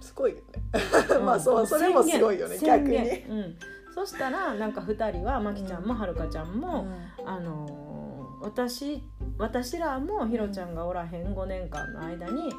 [0.00, 0.42] すごいよね。
[1.24, 2.96] まあそうそれもすごいよね逆に。
[2.96, 3.56] うん、
[3.94, 6.86] そしたらなんか2人はまきちゃんもはるかちゃんも、
[7.18, 7.96] うあのー
[8.40, 9.02] 私
[9.38, 12.52] 私らもひろちゃんがおらへん5年間の間に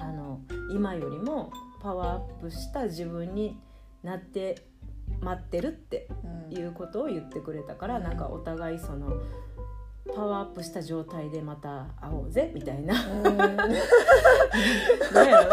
[0.00, 3.58] あの今よりもパワーアップした自分に
[4.02, 4.62] なって
[5.20, 6.08] 待ってるって
[6.50, 8.04] んいうことを言ってくれたから、うん。
[8.04, 9.12] なんかお互いその
[10.14, 12.94] パワーアップした状態でまた会おうぜみたいな。
[13.06, 13.36] うん。
[13.36, 13.46] な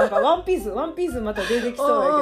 [0.05, 2.15] んかワンピースワンピースまた出てきそうやけど、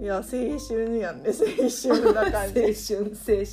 [0.00, 0.22] いや青
[0.58, 1.34] 春やんね青
[1.68, 2.60] 春な感じ。
[2.60, 2.66] 青
[3.02, 3.46] 春青春。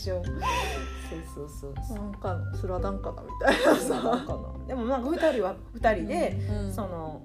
[1.34, 1.98] そうそうそう。
[1.98, 4.26] なんかスラダンかなみたいなさ、
[4.68, 6.74] でもなんか2人は2人で、うん。
[6.74, 7.22] その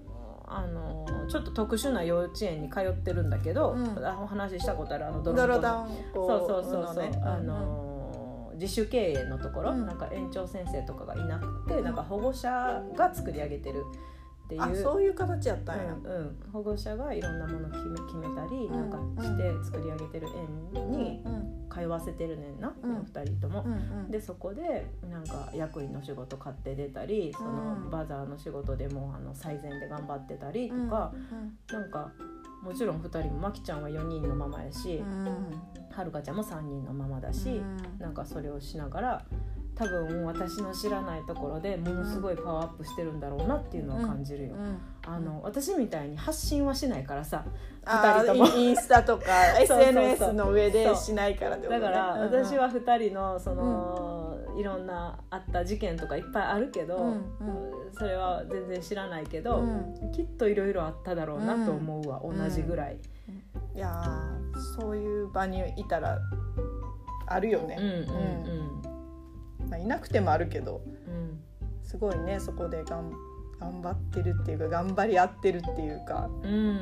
[0.52, 4.04] あのちょっと特殊な幼稚園に通ってるんだけど、うん。
[4.04, 5.58] あお話ししたことあるあのドドロ。
[5.58, 5.60] ン
[6.12, 9.86] コそうそうそうそう、ねあの自主経営のところ、うん。
[9.86, 13.84] なんか園長先生とかがいなくて、なんか保護者が作り上げてる
[14.50, 14.62] っていう。
[14.62, 20.28] あそういう形やったんや、うんうん、保護者がいろんなもの決め決めたり、んなんかして作り上げてる
[20.74, 23.62] 園にうん通わせてるねんな、うん2人とも。
[23.62, 23.76] うんう
[24.08, 31.12] んでそこでなんか役員の仕事買って出たりそのうんバザーの仕事でもあの最前で頑張ってたりとうんか、
[31.72, 32.12] なんか
[32.62, 35.02] もちろん2人もまきちゃんは4人のママやし、
[35.90, 37.62] はるかちゃんも3人のママだし、
[37.98, 39.24] なんかそれをしながら
[39.81, 44.55] 多分私の知らないところでものすごいパワーアップしてるんだろうなっていうのを感じるよ。
[45.07, 47.47] あの私みたいに発信はしないからさ
[47.87, 48.47] あ二人とも。
[48.47, 49.25] ーイインスタとか
[49.59, 51.81] SNS の上でしないからってことね。
[51.81, 57.25] だからうんうん私は2人のその、いろんなあった事件とかいっぱいあるけど、うん
[57.93, 60.12] それは全然知らないけど、うん。
[60.12, 62.38] きっといろいろあっただろうなと思うわ、うん。
[62.38, 62.99] 同じぐらい。
[63.75, 66.19] いやーそういう場にいたら
[67.27, 67.85] あるよね、うん。
[68.14, 68.89] うん
[69.70, 71.14] まあ、いなくてもあるけどうん。
[71.14, 71.40] うん
[71.90, 73.11] すごいねそこでがん
[73.59, 76.30] 頑張ってるっていうか頑張り合ってるっていうか。
[76.44, 76.80] うん。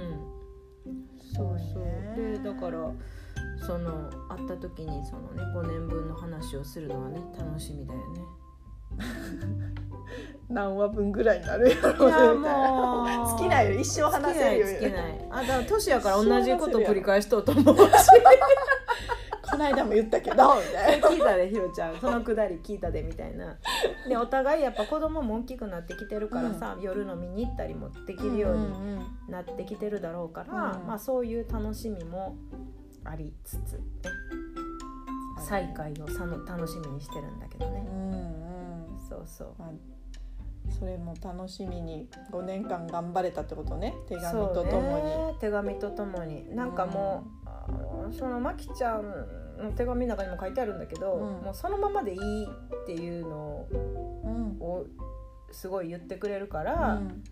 [1.34, 2.92] そうそうねでだから
[3.66, 8.20] その会った時にそのね5年分の話をするのはね楽しみだよね。
[10.50, 12.34] 何話分ぐらいになるやろうみたいな。
[12.34, 14.66] もう尽きないよ一生話せるよ。
[14.66, 15.28] 尽きない尽きない。
[15.30, 17.80] あだから年やから同じことを繰り返しとうと思うし
[19.50, 21.08] この間も言ったけどみたいな。
[21.08, 21.96] 聞いたでひろちゃん。
[21.96, 23.56] そのくだり聞いたでみたいな。
[24.08, 30.86] でお互いやっぱ子供も大きくなってきてるからさ、夜飲みに行ったりもできるようになってきてるだろうから、うん。
[30.86, 32.36] まあそういう楽しみも
[33.04, 33.82] ありつつ、ね、
[35.38, 38.10] 再会をさの楽しみにしてるんだけどね、うん
[38.92, 38.98] うん。
[39.08, 39.54] そうそう。
[39.58, 39.70] まあ
[40.70, 43.94] それも楽しみに5年間頑張れたってことね。
[44.06, 45.34] 手紙とともね。
[45.40, 46.54] 手紙とともに。
[46.54, 47.37] なんかもう、
[48.12, 49.02] そのまきちゃん
[49.58, 51.20] の手紙の中にも書いてあるんだけど、うん。
[51.44, 53.66] もうそのままでいいっていうの
[54.60, 54.86] を
[55.50, 57.22] すごい言ってくれるかうら、ん。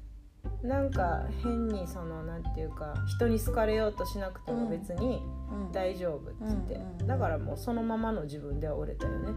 [0.63, 5.73] なんか変にそのなんていうか人に好かれようとしなくても別にうん。
[5.73, 9.29] 大丈夫っつって、うんうんだからもうそのままの自分では折れたよね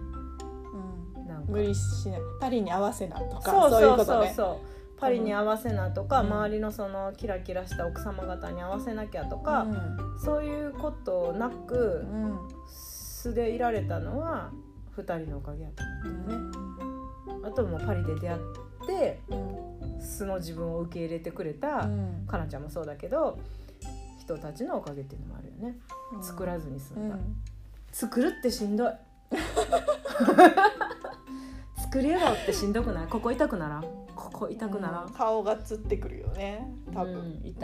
[1.16, 1.28] うん。
[1.28, 1.52] なんか。
[1.52, 2.20] 無理しない。
[2.40, 3.98] パリに合わせなとかそうそうそうそう。
[3.98, 4.34] ことね。
[4.36, 6.34] そうパリに合わせなとか、うん。
[6.34, 9.66] 周りのそのキラキラした奥様方に合わせなきゃとか、
[10.24, 12.24] そういうことなくうん。
[12.24, 12.40] うん
[13.22, 14.50] 素でいられたのは
[14.96, 16.46] 2人のおかげやと思うよね。
[17.44, 18.40] あともうパリで出会っ
[18.88, 22.26] てうん素の自分を受け入れてくれた、うん。
[22.26, 23.38] かなちゃんもそうだけど
[24.22, 25.76] 人たちのおかげっていうのもあるよね。
[26.22, 27.18] 作らずに済んだ、
[27.92, 28.92] 作るってしんどい。
[31.82, 33.08] 作りよってしんどくない？
[33.08, 33.84] ここ痛くならん？
[34.20, 35.14] ここ痛くならん、うん。
[35.14, 36.68] 顔がつってくるよね。
[36.94, 37.56] 多分、うん。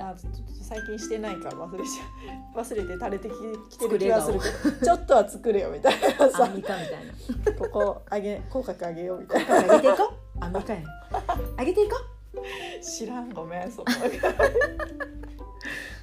[0.61, 2.59] 最近してないから忘れちゃう。
[2.61, 3.29] 忘れて垂れて
[3.69, 4.85] ききてる気がするけど。
[4.85, 6.45] ちょっとは作れよみたいなアさ。
[6.47, 7.59] ンミカみたいな。
[7.59, 10.43] ここ上げ口角上げようみたい上げていこう？
[10.43, 10.83] アンミカやん
[11.59, 11.95] 上げていこ
[12.35, 12.41] な
[12.81, 13.85] 知らんごめんそ の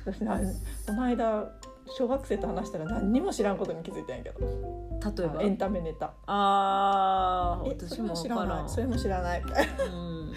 [0.06, 0.38] 私な
[0.86, 1.52] この間
[1.96, 4.46] 小学生と話したら何にも知らんことに気づいたんやけど。
[4.46, 5.42] う例えば？
[5.42, 6.12] エンタメネタ。
[6.26, 9.42] あーえそれも知私も分からないそれも知らない。
[9.44, 10.32] みたいなうん。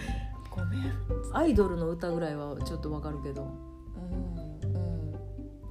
[0.49, 0.91] ごめん。
[1.33, 3.43] アイドルの歌ぐらいはちょっとわかるけど。
[3.43, 5.15] うんうん。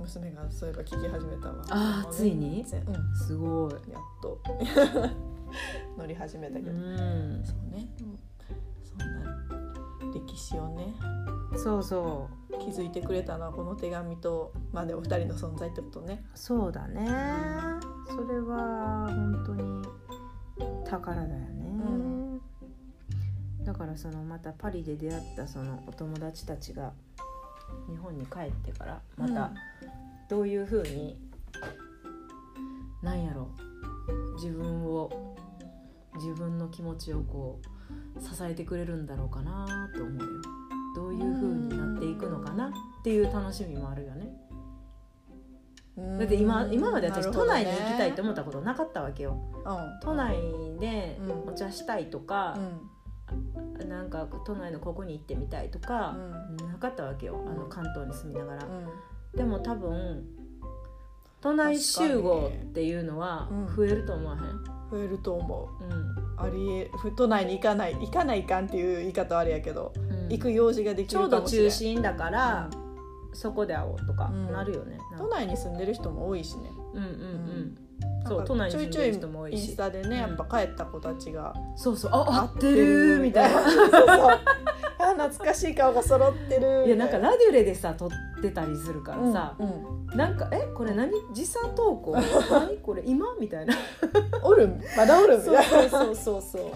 [0.01, 1.65] 娘がそういえば聞き始めたわ。
[1.71, 2.65] あーもうついに？
[2.87, 3.17] うん。
[3.17, 3.73] すごい。
[3.93, 4.41] やっと。
[5.99, 7.45] 乗り始めたけうど、ん。
[7.45, 7.89] そうね、
[8.83, 9.64] そんな
[10.13, 10.95] 歴史をね。
[11.57, 16.25] そうそ気づいてくれたのはこの手紙とまあでも二人の存在ってことね。
[16.35, 17.07] うそうだね。
[18.09, 19.83] それは本当に
[20.85, 22.41] 宝だよね、ん。
[23.65, 26.93] だからそのまたパリで出会ったそのお友達たちが
[27.89, 29.53] 日本に帰ってからまた
[30.29, 31.19] どういうふうに、
[33.03, 33.51] なんやろ
[34.37, 35.37] 自分を
[36.17, 37.74] 自分の気持ちをこう
[38.21, 40.29] 支えてくれるんだろうかなと思うよ。
[40.95, 42.69] どういうふうになっていくのかな？
[42.69, 42.71] っ
[43.03, 44.29] ていう楽しみもあるよね。
[45.97, 46.19] うん。
[46.19, 49.37] だって今今まで私都内に行きたいと思ったことなかったわけよ。
[49.65, 50.01] うん。
[50.01, 50.37] 都内
[50.79, 51.53] でうん。
[51.53, 52.57] お茶したいとか
[53.81, 53.89] う、ん。
[53.89, 56.57] なんか都内のここに行ってみたいとかう、ん。
[56.69, 57.43] なかったわけよ。
[57.47, 57.71] あのうん。
[57.71, 58.87] 関東に住みながら、うん。
[59.37, 60.25] でも多分
[61.41, 63.77] 都内集合っていうのはうん。
[63.77, 65.85] 増えると思わへん、増えると思う。
[65.85, 70.29] うんありえ都内に行かない行かないかんっていう言い方はあれやけど、うん。
[70.29, 71.71] 行く用事ができちょうどるかもしれん。
[71.71, 72.71] 中心だから、
[73.33, 74.53] そこで会おうとかうん。
[74.53, 75.37] なるよね、都か。
[75.37, 76.71] 内に住んでる人も多いしね。
[76.95, 77.79] うんうんうん
[78.27, 79.59] そう都内に住んでる人も多いし。
[79.59, 82.11] ちょいちょいインスタでね、うんやっぱ帰った子たちがそうそう。
[82.13, 83.61] あ合ってるみたいな
[85.13, 86.85] 懐かしい顔が揃ってる。
[86.87, 88.11] いやなんかラデュレでさ撮っ
[88.43, 90.17] てたりするからさ、うんうん。
[90.17, 91.13] なんかえこれ何？
[91.33, 92.17] 時差投稿？
[92.51, 92.79] 何？
[92.79, 93.27] これ今？
[93.39, 93.75] みたいな。
[94.43, 94.81] おるん？
[94.97, 95.39] まだおるん？
[95.39, 96.73] みそうたいなそうそうそう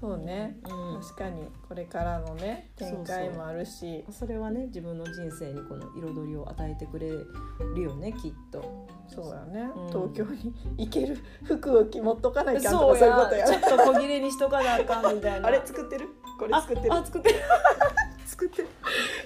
[0.00, 0.18] そう。
[0.18, 1.00] ね、うん。
[1.00, 4.04] 確かにこれからのね展開もあるし。
[4.10, 8.88] それはね自分の人生にこの彩りを与えてくれるよねきっと。
[9.06, 9.88] そうやね、うん。
[9.88, 15.46] 東京に行ける服を着持っとかないかんとかそういうこやとやねちょっと小切れにしとかなあかんみたいな。
[15.48, 16.08] あれ作ってる？
[16.42, 16.96] これ作ってる。
[17.06, 17.34] 作ってる。
[18.26, 18.68] 作ってる。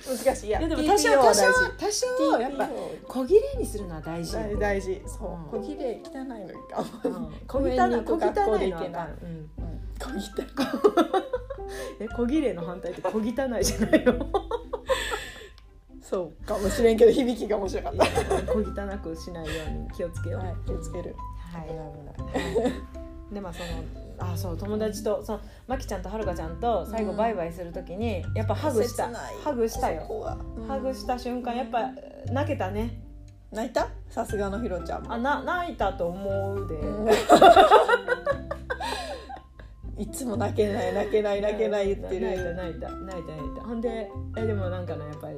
[0.06, 0.46] 難しい。
[0.48, 1.42] いやでも多少多少
[1.78, 2.68] 多少やっぱ
[3.08, 4.36] 小切れにするのは大事。
[4.58, 5.02] 大事。
[5.06, 5.62] そう、うん。
[5.62, 6.84] 小切れ汚いのいか
[7.48, 9.50] 小汚い小汚いいのはあかん、うん。
[9.56, 10.46] うん、小汚い
[12.00, 14.26] え小切れの反対って小汚いじゃないの。
[16.02, 18.04] そうかもしれんけど響きが面白かっいや
[18.46, 20.40] 小汚くしないように気をつけよう。
[20.42, 21.16] たはい気をつける。
[21.52, 21.68] はい。
[21.68, 22.54] 危ない。
[22.54, 22.72] 危ない。
[23.32, 29.08] でまあそのあそう友達とそのまきちゃんとはるかちゃんと最後うんバイバイするときにやっぱハグした。
[29.44, 30.02] ハグしたよ。
[30.66, 31.90] ハグした瞬間やっぱ
[32.32, 33.02] 泣けたね。
[33.52, 33.88] 泣いた？
[34.08, 35.12] さすがのひろちゃんも。
[35.12, 37.08] あな泣いたと思うで、うん。
[39.98, 42.26] いつも泣けない泣けない泣けない言ってる。
[42.28, 45.36] 泣いた泣いた泣いた泣いたほんでえでもなんかねやっぱり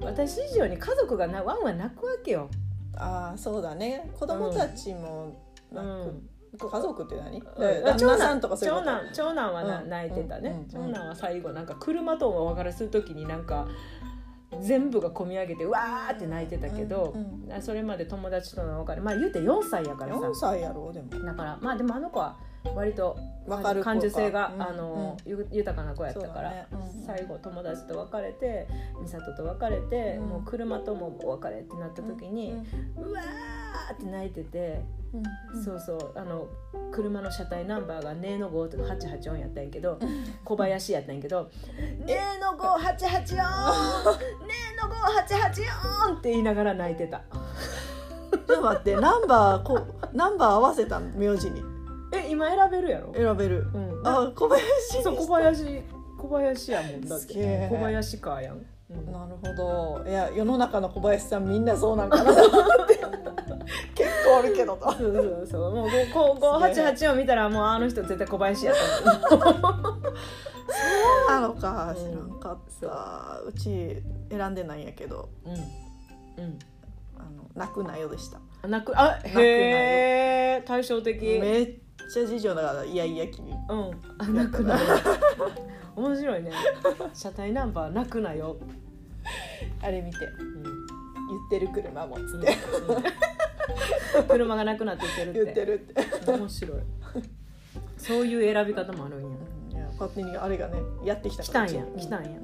[0.00, 2.48] 私以上に家族がなワンワン泣くわけよ、
[2.96, 4.10] ああそうだね。
[4.18, 5.36] 子供たちも
[5.72, 7.44] う泣んく、家族って何、うん
[7.84, 13.66] 旦那さんとか長男長男は泣いてたね、長男は最後なんか車とお別れする時になんか
[14.60, 20.20] 全部が込み上げてうわーって泣いてたけど、うんそれまで友達との別れまあ言うて4歳やからさ。
[20.20, 21.08] 4歳やろでも。
[21.24, 22.36] だからまあでもあの子は
[22.74, 23.16] 割と
[23.82, 26.66] 感受性が、うんあの、ゆ豊かな子やったから、ね。
[26.72, 27.02] うん。
[27.06, 28.68] 最後友達と別れて
[29.00, 30.28] 美里と別れて、うん。
[30.28, 32.52] もう車ともお別れってなった時に、
[32.96, 36.46] うわーって泣いてて、うんそうそうあの
[36.92, 39.98] 車の車体ナンバーが「ねえの5」とか884やったんやけど
[40.44, 41.50] 小林やったんやけど
[42.04, 43.36] 「ねえの5 8 8 4
[44.46, 47.22] ねえの5 8 8 4って言いながら泣いてた。
[48.30, 49.80] ちょっと待ってナンバーこ
[50.12, 51.60] ナンバー合わせた名字に。
[51.60, 51.77] え
[52.28, 53.66] 今選べるやろ、選べる。
[53.74, 55.82] うん、あ小林そう小林
[56.18, 57.68] 小林やもんだっすげえ。
[57.70, 59.12] て小林かやん、うん。
[59.12, 60.04] なるほど。
[60.08, 62.32] いや世の中の小林さんみんなそうなんかな
[63.94, 64.92] 結構おるけどと。
[64.92, 65.74] そうそうそう。
[65.74, 68.74] もうこう5884見たらもうあの人絶対小林やっ
[69.28, 69.48] たんだ
[71.28, 71.94] なのか。
[71.96, 72.10] うん。
[72.10, 73.52] 知らんかった、う。
[73.52, 75.28] ち選んでないんやけど。
[75.44, 75.52] うん。
[75.52, 76.58] うん。
[77.18, 78.38] あの泣くなよでした。
[78.62, 78.98] あ泣く。
[78.98, 80.62] あへえ。
[80.66, 81.20] 対照的。
[81.20, 81.74] めっ
[82.08, 83.58] ちゃ次女だからイヤイヤ期にうん。
[84.18, 84.74] あ泣くな。
[84.74, 84.80] よ
[85.96, 86.52] 面白いね。
[87.12, 88.56] 車体ナンバー泣くなよ、
[89.82, 90.24] あれ見て。
[90.24, 90.62] うん。
[90.62, 92.56] 言ってる車もっつって、
[94.28, 95.80] 車がなくなって言ってる言ってる
[96.20, 96.80] って、面白い。
[97.98, 99.28] そういう選び方もあるんや。
[99.70, 101.84] いや勝手にあれがねやってきた来たんや。
[101.84, 102.30] う来たんや。
[102.30, 102.36] うへ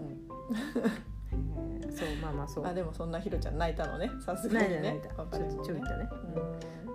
[1.87, 1.97] ー。
[1.97, 2.67] そうまあまあそう。
[2.67, 4.11] あでもそんなひろちゃん泣いたのね。
[4.21, 5.39] さすが泣いたにね泣いた。
[5.39, 6.09] ちょっとちょいったね。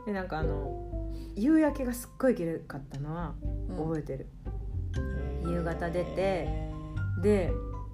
[0.04, 0.89] うでなんかあの
[1.36, 3.78] 夕焼けがすっごい綺麗かったのはん。
[3.78, 4.28] 覚えてる、
[5.44, 5.52] へー。
[5.52, 6.70] 夕方出て
[7.22, 7.52] で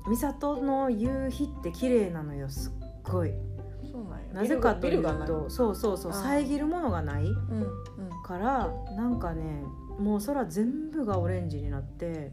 [0.09, 2.71] 美里の夕日って綺麗なのよすっ
[3.03, 3.31] ごい。
[3.91, 7.69] そうなぜかというとそうそうそう遮るものがないうんうん。
[8.23, 9.63] からなんかね
[9.99, 12.31] もう空全部がオレンジになって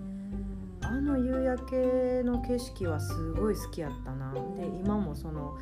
[0.81, 4.33] あの夕焼けの景色はすごい好きやったな。
[4.33, 4.41] で
[4.85, 5.57] 今もその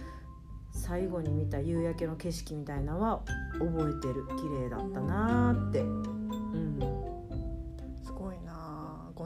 [0.72, 3.22] 最後に見た夕焼けの景色みたいなのは
[3.58, 4.26] 覚えてる。
[4.36, 5.80] 綺麗だったなーって。
[5.80, 6.99] うん。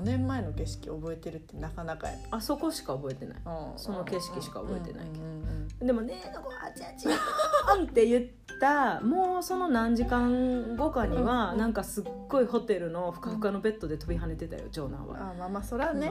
[0.04, 2.14] 年前の景色覚えてるってなかなかや。
[2.30, 3.38] あそこしか覚えてない。
[3.44, 3.78] うん。
[3.78, 5.86] その景色しか覚えてないけど。
[5.86, 8.24] でもねえのこあちあちあんって言っ
[8.60, 15.30] たもうその何時間後かにはうんなんかすっごいホテルのふかふかのベッドで飛び跳ねてたよ長男は。
[15.30, 16.10] あまあまあそれはね、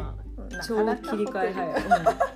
[0.67, 1.89] 超切り替え早い、うん、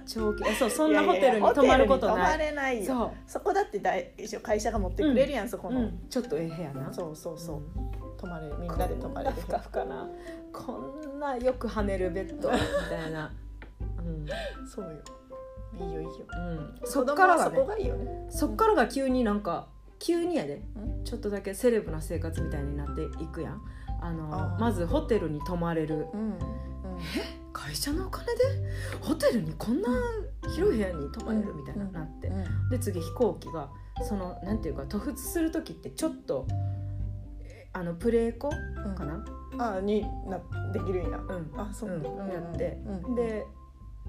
[0.05, 2.37] 超切そうそんなホテルに泊まることない。
[2.37, 3.13] れないよ。
[3.25, 6.93] そそこだって大会社が持ってくれるやん、そこう、の、うん、ちょっとええ部屋な。
[6.93, 10.07] そうそうそう、ん泊まれみんなで泊まれるふかふかな。
[10.51, 10.73] こ
[11.15, 12.51] んなよく跳ねるベッド。
[12.51, 12.57] み
[12.89, 13.31] たいな、
[13.79, 14.25] うん。
[14.67, 14.91] そうよ。
[15.85, 16.11] いいよいいよ。
[16.35, 17.65] うん、そっからがね。
[17.65, 18.27] がいいよね。
[18.29, 19.67] そっからが急になんか
[19.99, 20.63] 急にやで。
[20.75, 21.03] うん。
[21.03, 23.61] ちょっとだけセレブな生活みたいになっていくやん。
[24.01, 26.07] あのまずホテルに泊まれる。
[26.13, 26.39] うんうん。
[27.53, 28.31] 会社のお金で？
[29.01, 29.89] ホテルにこんな
[30.55, 32.69] 広い部屋に泊まれるみたいななって、うん。
[32.69, 33.69] で次飛行機が
[34.07, 36.53] そのなんていうか突出する時ってちょっとえ
[37.79, 38.49] あのプレーコ？
[38.49, 38.95] うん。
[38.95, 39.23] かな、
[39.59, 40.39] あにな
[40.73, 41.17] できるんや。
[41.17, 41.51] うん。
[41.55, 42.03] あそう、うん。
[42.31, 43.45] やって、うんで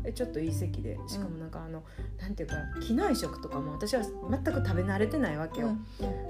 [0.05, 1.83] えちょっといい席でしかもなんかあの、
[2.21, 5.85] なんていうか機内食とかも私は全く食べ慣れてないわけよ、うん。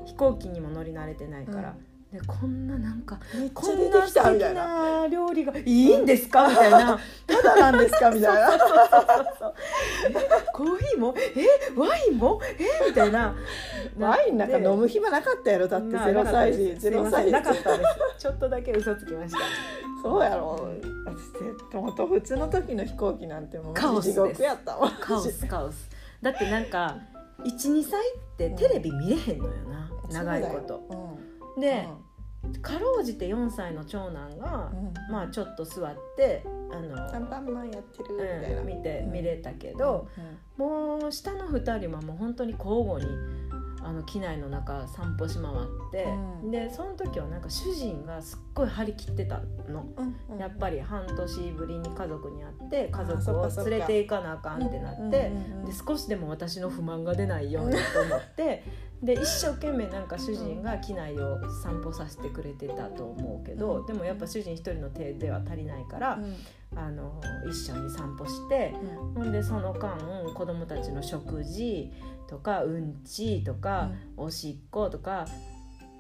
[0.07, 1.77] 飛行機にも乗り慣れてないから、
[2.13, 3.19] でこんななんか
[3.53, 5.07] こんな素敵なな。
[5.09, 6.49] 料理がいいんですか？
[6.49, 6.99] みたいな。
[7.27, 8.09] ただなんですか？
[8.11, 8.59] みたいな。
[10.55, 11.15] コーヒーも？
[11.19, 12.41] えワインも？
[12.59, 13.35] えみたいな。
[13.99, 17.33] ワインなんか飲む暇なかったやろだってゼロ歳児ゼロ歳児。
[17.33, 17.91] なかったです。
[18.21, 19.39] ちょっとだけ嘘つきました。
[20.03, 20.67] そうやろ。
[21.05, 24.91] 私もと普通の時の飛行機なんてもう地獄やったわ。
[24.99, 25.91] カオスカオス。
[26.23, 26.97] だってなんか
[27.45, 30.75] 12歳ってテレビ見れへんのよな、長いこと。
[30.91, 31.18] と
[31.61, 31.89] で、
[32.63, 34.73] かろうじて4歳の長男が、
[35.11, 39.13] まあちょっと座ってあの、アンパンマンやってるみたいな、うん、見てうん。
[39.13, 40.09] 見れたけど、
[40.57, 43.07] もう下の2人はもう本当に交互に
[43.83, 46.05] あの機内の中散歩し回って、
[46.43, 46.51] うん。
[46.51, 49.87] でその時はなんか主人がすっごい張り切ってたの。
[49.97, 55.65] うんうんやっぱり半年ぶりに家族に会って家族を連れて行かなあかんってなってうんうんうん。
[55.65, 58.63] で少しでも私の不満が出ないようにと思って
[59.03, 63.87] で一生懸命なんか主人が機内を散歩させてくれてたと思うけどうん。
[63.87, 66.37] でもやっぱ主人一人の手では足りないからうん。
[66.77, 68.75] あの一緒に散歩して
[69.15, 69.97] ほんでその間
[70.35, 71.91] 子供たちの食事
[72.29, 75.27] とかうんちとかおしっことか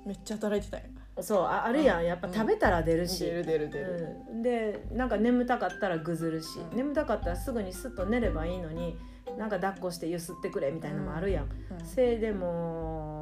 [0.04, 0.84] めっちゃ働いてたよ
[1.20, 2.02] そうああるやうん。
[2.04, 3.24] んやっぱ食べたら出るし。
[3.24, 6.76] 出る出る出る、うん、でなんか眠たかったらぐずるし、うん。
[6.76, 8.98] 眠たかったらすぐにスッと寝ればいいのに
[9.36, 11.46] なんか抱っこしてゆすってくれみたいなのもあるやん、う
[11.82, 11.84] ん。
[11.84, 13.17] せいでも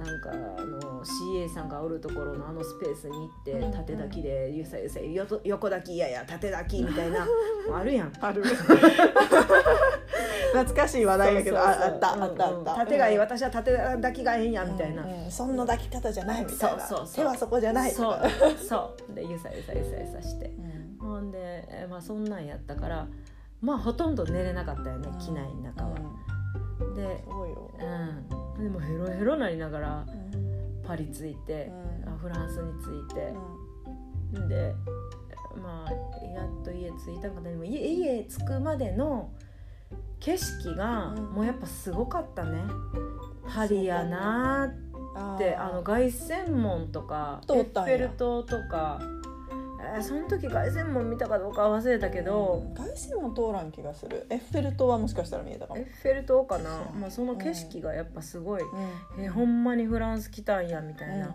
[0.00, 0.34] なんかあ
[0.64, 3.72] の CA さんがおるところのあのスペースに行って、うん。
[3.72, 7.26] 縦抱きでゆさゆさよと横抱き嫌や縦抱きみたいな
[7.74, 8.12] あるやん。
[8.18, 8.42] ある。
[10.52, 12.74] 懐かしい話題やけどああったうんあったあった。
[12.76, 13.20] 縦がいい、うん。
[13.20, 15.30] 私は縦抱きがええんやみたいな、うんうん。
[15.30, 16.80] そんな抱き方じゃないみたいな。
[16.86, 18.18] そうそう手はそこじゃないそう
[18.56, 19.14] そう。
[19.14, 20.46] でゆさゆさゆさゆさして。
[20.46, 21.06] うん。
[21.06, 21.38] ほんで、
[21.68, 23.06] えまあそんなんやったから
[23.60, 25.92] まあほとんど寝れなかったよね機内の中は、う
[26.36, 26.39] ん
[26.94, 27.70] で、そうよ。
[28.58, 30.82] うん、でもヘロヘロなりながらうん。
[30.86, 31.70] パリ着いて、
[32.04, 32.12] うん。
[32.14, 33.32] あフランスに着いて、
[34.48, 34.74] で
[35.62, 35.90] まあ
[36.24, 37.50] やっと家着いたかな。
[37.50, 39.30] でも家家着くまでの
[40.18, 41.24] 景色がうん。
[41.32, 42.62] もうやっぱすごかったね、
[43.48, 49.20] パリやなーってあの凱旋門とかエッフェル塔とか、えー
[50.02, 54.26] その時凱旋門見たかどうかは忘れたけど、凱旋門通らん気がする。
[54.30, 55.80] エッフェル塔はもしかしたら見えたかも。
[55.80, 56.70] エッフェル塔かな。
[56.70, 56.98] そう。
[56.98, 59.24] まあ、その景色がやっぱすごい、うん。
[59.24, 61.34] えーほんまにフランス来たんやみたいな。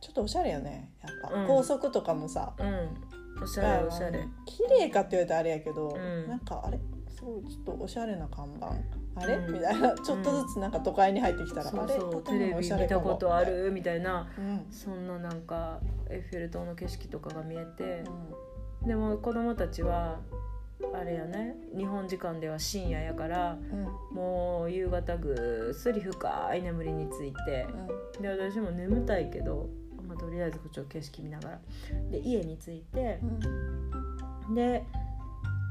[0.00, 1.46] ちょっとおしゃれよねやっぱ、うん。
[1.46, 2.54] 高速とかもさ。
[2.58, 4.20] うん、おしゃれおしゃれ。
[4.46, 6.28] 綺麗かって言われたらあれやけど、ん。
[6.28, 6.78] なんかあれ？
[7.08, 8.72] すごいちょっとおしゃれな看板
[9.14, 9.52] あれ、うん。
[9.52, 9.94] みたいな。
[10.02, 11.94] ちょっとずつなんか都会に入ってきたら、あれ？
[11.94, 13.70] そうテレビ見たことある？
[13.72, 14.28] みたいな。
[14.38, 14.66] うん。
[14.70, 18.04] そんななんかエッフェル塔の景色とかが見えて。
[18.84, 20.18] うでも子供たちは
[20.92, 21.56] あれやね。
[21.76, 23.58] 日本時間では深夜やからん
[24.10, 24.16] うん。
[24.16, 27.66] もう夕方ぐっすり深い眠りについて。
[28.20, 29.68] で私も眠たいけど、
[30.08, 31.60] まあ、とりあえずこっちの景色見ながら。
[32.10, 33.20] で家に着いて。
[34.48, 34.54] うん。
[34.54, 34.84] で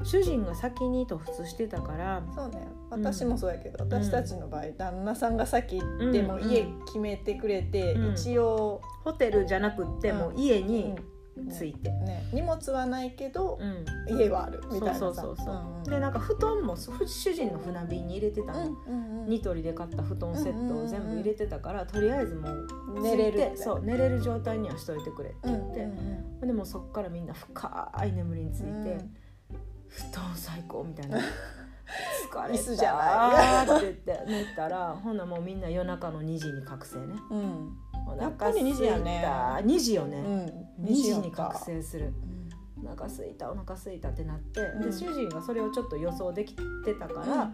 [0.04, 3.88] 主人が先に突出してたからそうね私もそうやけど、ん。
[3.88, 8.14] 私たちの場合旦那さんが先行ってもうん家決めてくれて、うん。
[8.14, 10.94] 一応、ホテルじゃなくってもう家に
[11.34, 11.48] うん。
[11.48, 14.18] 着いて、ね、荷物はないけど、うん。
[14.18, 14.98] 家はあるみたいなさ。
[15.00, 15.54] そうそうそうそう。
[15.76, 19.28] うんでなんか布団も主人の船便に入れてたの、うんうんうん。
[19.28, 25.80] ニトリで買った布団セットを全部入れてたから、とりあえずもう寝れるそう寝れる状態にはしといてくれってうん言って、
[26.42, 29.16] うんでもそっからみんな深い眠りについて、うん
[29.92, 31.18] 布団最高みたいな。
[32.30, 37.14] 疲れ椅子じゃたーって言って寝たらほなもうみんな夜中の2時に覚醒ね。
[37.30, 37.76] うん。
[38.08, 39.22] おやっぱり2時やね。
[39.64, 40.18] 2時よね、
[40.78, 40.86] うん。
[40.86, 42.12] 2時に覚醒する。
[42.84, 44.82] お腹すいたお腹すいたってなって、うん。
[44.82, 47.52] で主人がそれをちょっと予想できてたから、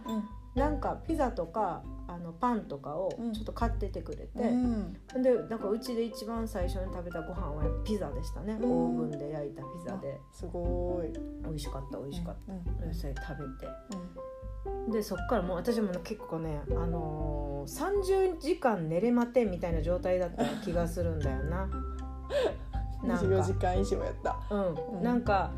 [0.54, 3.32] なんかピザとかあのパンとかをうん。
[3.32, 4.98] ちょっと買っててくれて、うん。
[5.14, 8.70] うんでなんかうちで一番最初に食べたご飯はピザでしたね、うん。
[8.70, 10.18] オーブンで焼いたピザで。
[10.32, 11.12] すごい。
[11.44, 13.72] 美味しかった美味しかった、うんでそれ食べて。
[14.90, 21.68] でそっからもう私も結構ね、あのー、30時間寝れまてんみたいな状態だった気がするんだよな。
[23.04, 24.36] なん24か時間以上やった。
[24.50, 24.96] うん。
[24.96, 25.02] うん。
[25.02, 25.52] なんか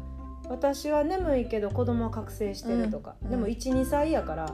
[0.48, 3.30] 私は眠いけど子供は覚醒してるとか、うん。
[3.30, 4.52] でも12歳やから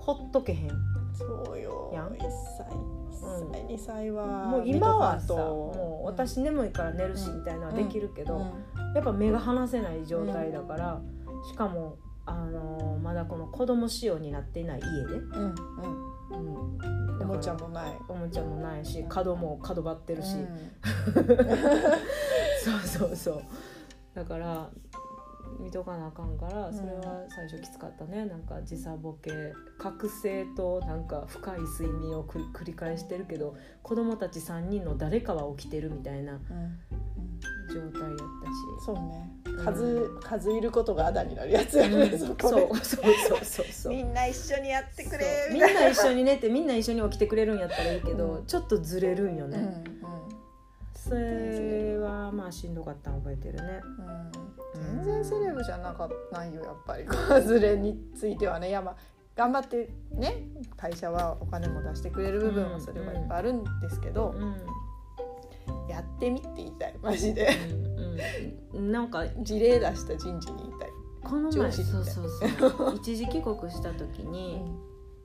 [0.00, 0.70] ほっとけへん
[1.18, 1.90] そうよ。
[1.94, 2.18] やん？1
[2.56, 4.26] 歳1歳2歳は。
[4.46, 8.94] もう今はさもう私眠いから寝るしみたいなのはできるけど、うん。
[8.94, 11.00] やっぱ目が離せない状態だから、
[11.50, 15.54] しかも、あのーまだこの子供仕様になっていない家で、うん。
[16.30, 16.78] うん。
[17.18, 17.22] うん。
[17.22, 17.92] おもちゃもない。
[18.08, 20.70] おもちゃもないし角も角張ってるし、うん。
[22.62, 23.42] そうそうそう。
[24.14, 24.70] だから
[25.60, 29.30] 見とかなあかんからそれは最初きつかったね、なんか時差ボケ
[29.78, 36.40] 覚醒となんか深い睡眠をくり繰り返してるけど子供たち3人の誰かは起きてるみたいなうん。
[37.68, 38.84] 状態やったし。
[38.84, 39.30] そうね。
[39.44, 39.64] うん。
[39.64, 42.18] 数数いることがあだになるやつやね、うん。
[42.18, 43.92] そそうそうそうそうそう。
[43.92, 45.48] みんな一緒にやってくれ。
[45.52, 48.46] みんなな一緒に寝てみんな一緒に起きてくれるんやったらいいけど、うん。
[48.46, 49.82] ちょっとずれるんよね、うんうん。
[50.94, 53.80] それはまあしんどかったの覚えてるね。
[54.38, 54.45] うん
[54.94, 57.04] 全然セレブじゃなかったよやっぱり。
[57.28, 58.68] 外れについてはね。
[58.68, 58.96] いやまあ
[59.34, 64.56] 頑張ってね会社はお金も出してくれる部分はそれはいっぱいあるんですけど、うん、
[65.90, 66.94] やってみって言いたい。
[67.02, 67.48] マジで。
[68.72, 70.90] うんうん、なんか事例出した人事に言いたい、
[71.22, 72.96] この前そうそうそう。
[72.96, 74.62] 一時帰国した時に、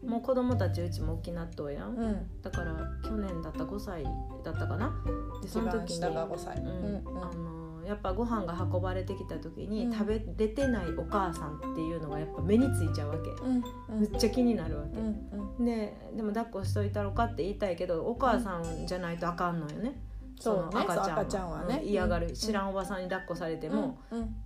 [0.05, 4.03] もう子供たちうちも沖縄島やん、うん、だから去年だった5歳
[4.43, 4.93] だったかな？
[5.41, 7.23] でその時に下が5歳、うんうん。
[7.23, 9.91] あのやっぱご飯が運ばれてきた時に、うん。
[9.93, 13.99] 食べれてないお母さんっていうのがやっぱ目についちゃうわけ、うん。
[13.99, 15.57] めっちゃ気になるわけ、うん。
[15.59, 15.65] うん。
[15.65, 20.01] ででも抱っこしといたろかって言いたいけどお母さんじゃないとあかんのよね、
[20.39, 21.65] その赤ちゃんは。
[21.65, 21.79] ね。
[21.81, 21.89] うん。
[21.89, 22.33] 嫌がる、うん。
[22.33, 23.97] 知らんおばさんに抱っこされても、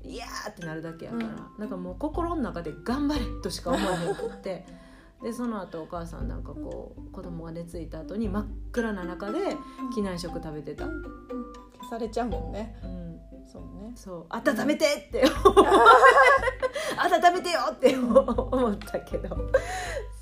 [0.01, 4.65] いやーってなるだけやから、うんなんかもう心の中で頑張れとしか思わへんくって。
[5.23, 9.39] でその後お母さんなんかこう子供が寝ついた後に真っ暗な中で
[9.93, 10.85] 機内食食べてた、
[11.89, 12.75] されちゃうもんね。
[13.45, 13.93] そうね。
[13.95, 14.25] そう。
[14.29, 15.23] 温めてって。
[16.97, 19.29] 温めてよって思ったけど。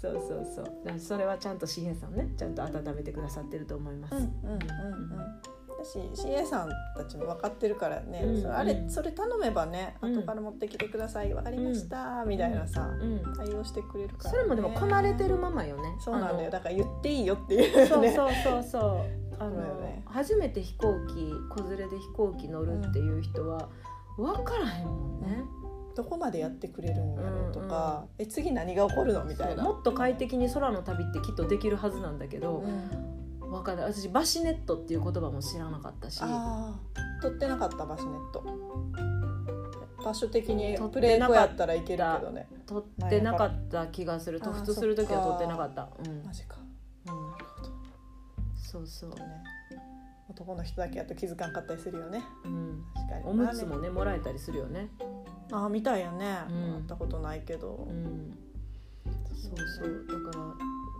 [0.01, 0.99] そうそうそう。
[0.99, 2.29] それはちゃんと CA さんね。
[2.37, 4.51] ちゃんと温めてくださってると思います、うんうんうん。
[4.51, 8.41] うんだし CA さんたちも分かってるからね、うん。
[8.41, 10.15] それあれうんそれ頼めばね、うん。
[10.15, 13.33] 後から持ってきてください分かりました、みたいなさ、うん。
[13.35, 15.95] 対応してくれるから、それもでもこなれてるままよね。
[15.99, 16.47] そうなんだよ。
[16.47, 17.81] あだから言っていいよっていうね。
[17.81, 20.03] のそうそうそうそうあの、ね。
[20.05, 23.69] 初めて飛行機子連れで飛行機乗るっていう人は
[24.17, 25.43] 分からへんもんね、
[25.95, 29.63] どこまでやってくれるんやろうとか、え次何が起こるのみたいな。
[29.63, 33.49] もっと快適に空の旅ってきっとできるはずなんだけど、うん。
[33.51, 36.19] 分かる私バシネットっていう言葉も知らなかったし
[37.21, 38.43] 取ってなかったバスネット。
[40.03, 41.41] 場所的にプレーなかった。
[41.43, 42.47] トやったらいけるけどね。
[42.65, 44.41] 取ってなかった気がする。
[44.41, 45.89] 突出する時は取ってなかった。
[45.99, 46.23] うん。
[46.25, 46.57] マジか。
[47.07, 47.52] うん
[48.73, 49.15] そうそう、ね。
[50.27, 52.23] 男の人だけやと気づかんかったりするよね。
[52.43, 53.25] うん、確かに。
[53.25, 54.89] おむつもねもらえたりするよね。
[55.51, 56.73] ああ見たいよね、うん。
[56.77, 58.35] 会ったことないけど、うん。
[59.05, 60.07] そうそう。
[60.07, 60.55] だか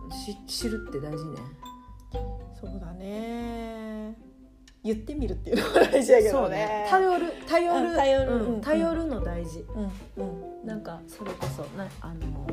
[0.08, 1.40] らし知るって大事ね。
[2.60, 4.16] そうだね。
[4.84, 6.56] 言ってみるっていうのも大事やけどね。
[6.56, 6.86] ね。
[6.88, 8.32] 頼る頼るうん頼る。
[8.32, 8.60] うんうん。
[8.60, 9.66] 頼るの大事。
[10.16, 10.24] うん
[10.62, 10.66] うん。
[10.66, 12.46] なんかそれこそなあの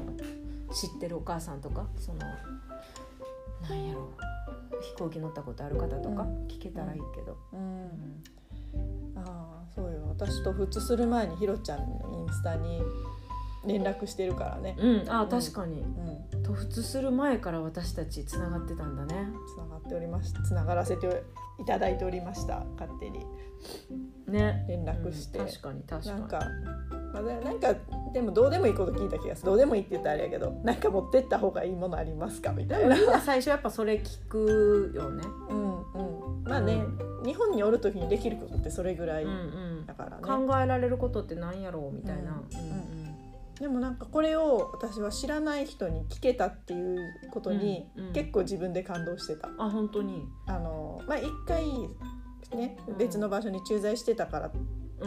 [0.74, 2.20] 知ってるお母さんとかその
[3.70, 4.10] なんやろ
[4.82, 6.48] 飛行機乗ったことある方とかうん。
[6.48, 7.86] 聞けたらいいけど、ううん。
[7.86, 7.88] ん
[9.16, 10.08] ああそうよ。
[10.10, 12.82] 私と普通する前にひろちゃんのインスタに
[13.66, 14.76] 連絡してるからね。
[14.80, 15.82] うん、あ確かに。
[15.82, 16.42] うん。
[16.42, 19.28] 突出する前から私たちつながってたんだね。
[19.54, 21.08] つながっておりましつながらせて
[21.60, 22.64] いただいておりました。
[22.80, 23.26] 勝手に
[24.28, 24.66] ね。
[24.68, 26.20] 連絡して、うん確かに確かに。
[26.20, 26.40] なんか、
[27.14, 27.76] まあ、なんか
[28.14, 29.50] でもどうでもいいこと聞いた気がする。
[29.50, 32.96] どうでもいいって言ったらあれやけどなんか持ってった方がいいものありますかみたいな。
[32.96, 36.44] みんな最初やっぱそれ聞くよね、うんうん。
[36.44, 36.84] まあね、
[37.26, 39.34] 日本におる時にできることってそれぐらいうんう
[39.82, 39.86] ん。
[39.86, 43.56] だからね、考えられることってなんやろうみたいな、うん。
[43.60, 46.98] でもなんかこれを私は知らない人に聞けたっていう
[47.32, 48.14] ことにうんうん。
[48.14, 49.50] 結構自分で感動してた。
[49.58, 50.24] あ本当に。
[50.48, 51.64] あのまあ一回
[52.56, 52.98] ねうん。
[52.98, 54.52] 別の場所に駐在してたから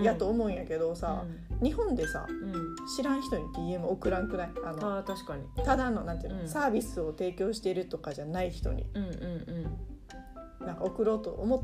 [0.03, 1.25] やと思うんやけどさ、
[1.63, 4.51] 日本でさうん、うん知らん人に DM 送らんくない？
[4.65, 5.45] あのあ確かに。
[5.65, 6.49] ただのなんていうの、うん。
[6.49, 11.63] サービスを提供しているとかじゃない人にうんうんなんか送ろうと思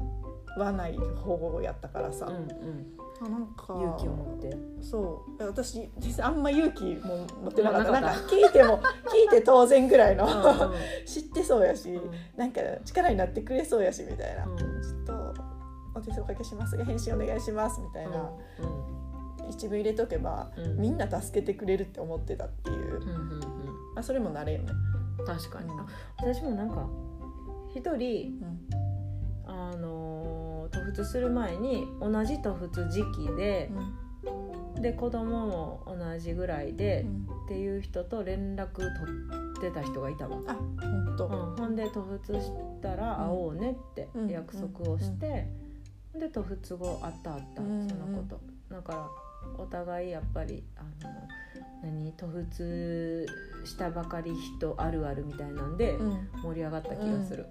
[0.58, 2.86] わない方法やったからさ、うんうん。
[3.22, 4.56] あなんかうん勇気を持って。
[4.80, 5.44] そう。
[5.46, 7.92] 私実際あんま勇気も持ってなかった。
[7.92, 8.78] なんか聞いても
[9.12, 10.32] 聞いて当然ぐらいのうん。
[11.04, 12.10] 知ってそうやし、うん。
[12.36, 14.56] なんか力になってくれそうやしみたいな、うん。
[14.56, 15.19] ちょっと
[16.00, 16.76] お手数おかけします。
[16.76, 18.30] が返信お願いしますみたいな、
[19.48, 20.80] 一文入れとけば、うん。
[20.80, 23.40] みんな助けてくれるって思ってたっていう、うんうんうん。
[23.96, 24.72] あそれも慣れよね。
[24.72, 25.70] うん確かに、
[26.16, 26.88] 私もなんか
[27.74, 28.60] 一人うん。
[29.46, 33.70] あのー、突出する前に同じ突出時期で、
[34.80, 37.04] で子供も同じぐらいで、
[37.44, 44.28] っていう人と連絡取ってた人がいたわ、あ本当、うん、ほんで突出したら会おうねってうん。
[44.28, 45.48] 約束をして、
[46.14, 48.40] で突出後会った会った、うんそのこと。
[48.74, 49.08] だから
[49.58, 51.10] お互いやっぱりあの
[51.82, 52.12] 何？
[52.12, 53.26] 突出
[53.64, 56.28] したばかり人あるあるみたいなんでうん。
[56.42, 57.46] 盛り上がった気がする、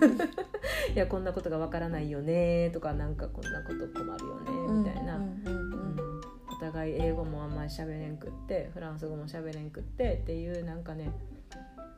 [0.00, 0.18] うん
[0.94, 5.42] いやこんなことがわからないよねとかなんかこんなこと困るよねみたいな、うんうん。
[5.46, 6.20] うんうん。
[6.50, 11.10] お互い英語もあんまり喋れんくってフランス語も喋れんくってっていうなんかね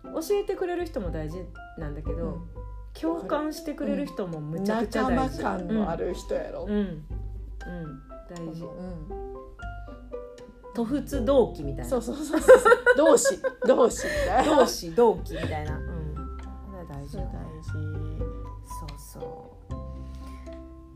[0.05, 1.39] 教えてくれる人も大事
[1.79, 2.47] なんだけど、
[3.01, 6.65] 共感してくれる人もむちゃくちゃ仲間大事、感のある人やろ。
[6.65, 6.79] うん、うん。
[6.79, 7.05] うん。
[8.31, 9.35] 大事うん。
[10.75, 12.53] 突出同期みたいなそうそうそうそう
[12.97, 16.15] 同志同志みたいな同士同期みたいなうん。
[16.89, 17.23] 大事大
[17.63, 19.47] 事そうそ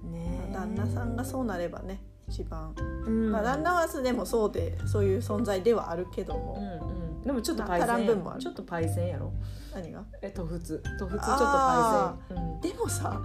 [0.04, 1.14] うねえ旦那さん。
[1.16, 2.74] がそうなればね一番、
[3.06, 3.32] うん。
[3.32, 6.80] まあ旦那はでもそうでそういう存在ではあるけどうんも、
[7.20, 7.22] うん。
[7.24, 8.18] でもちょっとパイセン。
[8.22, 8.40] もある。
[8.40, 9.32] ちょっとパイセンやろ。
[9.74, 10.02] 何が？
[10.22, 12.44] え突出突出ちょっとあパイセン。
[12.44, 12.60] うん。
[12.60, 13.22] でもさ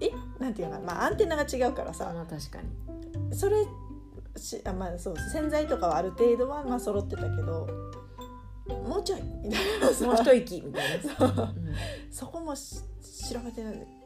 [0.00, 0.10] え
[0.42, 2.12] なんていうのかな、まあ、アンテナが違うからさ。
[2.14, 3.34] まあ確かに。
[3.34, 3.64] それ
[4.36, 7.68] しあまあそう洗剤とかはある程度はまあ揃ってたけど
[8.68, 9.22] もうちょい。
[9.42, 10.06] みたいなさ。
[10.06, 10.62] もう一息。
[10.62, 11.16] みたいな。
[11.16, 11.54] そう。
[12.10, 12.76] そこもし
[13.32, 13.62] 調べて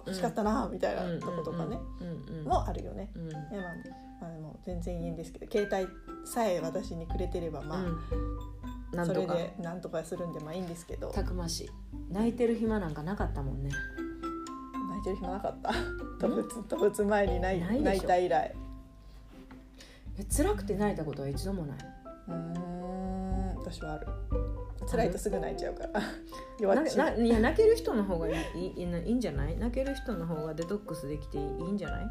[0.06, 3.10] 欲しかったなみたいなとことかね、うんうんもあるよね。
[3.14, 3.22] うん。
[3.22, 5.88] うんいやまあまあ、でも全然いいんですけど携帯
[6.26, 7.96] さえ私にくれてればまあ、うん。
[8.92, 11.10] なんそれでなんとかするんでまあいいんですけど。
[11.10, 11.70] たくましい。
[12.10, 13.70] 泣いてる暇なんかなかったもんね。
[14.88, 15.70] 泣いてる暇なかった。
[16.18, 18.54] 突出突出前に泣い泣いた以来。
[20.18, 21.78] え辛くて泣いたことは一度もない？
[22.28, 24.06] うーん私はある
[24.90, 26.00] 辛いとすぐ泣いちゃうから。
[26.60, 29.56] 弱っちいや泣ける人の方がいいいいいいんじゃない？
[29.58, 32.06] 泣ける人の方がデトックスできていいんじゃない？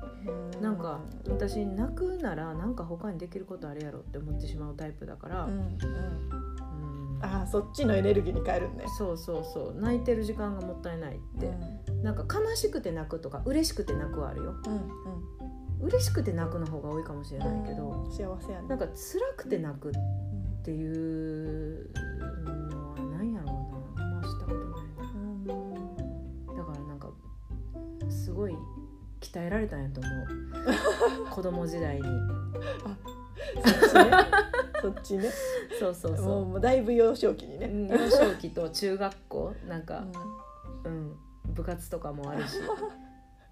[0.61, 0.99] なんか
[1.29, 5.59] 私泣くならなんか他にできることあるやろって思ってしまうタイプだから、うんうん。
[5.59, 7.19] うん。
[7.21, 9.81] ああそっちのエネルギーに変えるんねそうそうそう。
[9.81, 11.47] 泣いてる時間がもったいないって、
[11.89, 12.03] うん。
[12.03, 14.55] なんか悲しくて泣くとか嬉しくて泣くはあるよ。
[14.67, 14.81] うん
[15.81, 18.11] 嬉しくて泣くの方が多いかもしれないけど、うん。
[18.11, 18.67] 幸せやね。
[18.69, 19.93] なんか辛くて泣くっ
[20.63, 21.89] ていう
[22.45, 22.54] のは
[28.35, 28.55] ごい
[29.21, 31.29] 鍛えられたんやと思う。
[31.31, 32.03] 子供時代に。
[34.81, 35.29] そっちね。
[35.79, 39.53] そうそうそっちねもうそもうだいぶ幼少期にね、ううん幼少期と中学校。
[39.67, 40.03] なんか
[40.83, 41.15] う、うん、
[41.53, 42.59] 部活とかもあるし。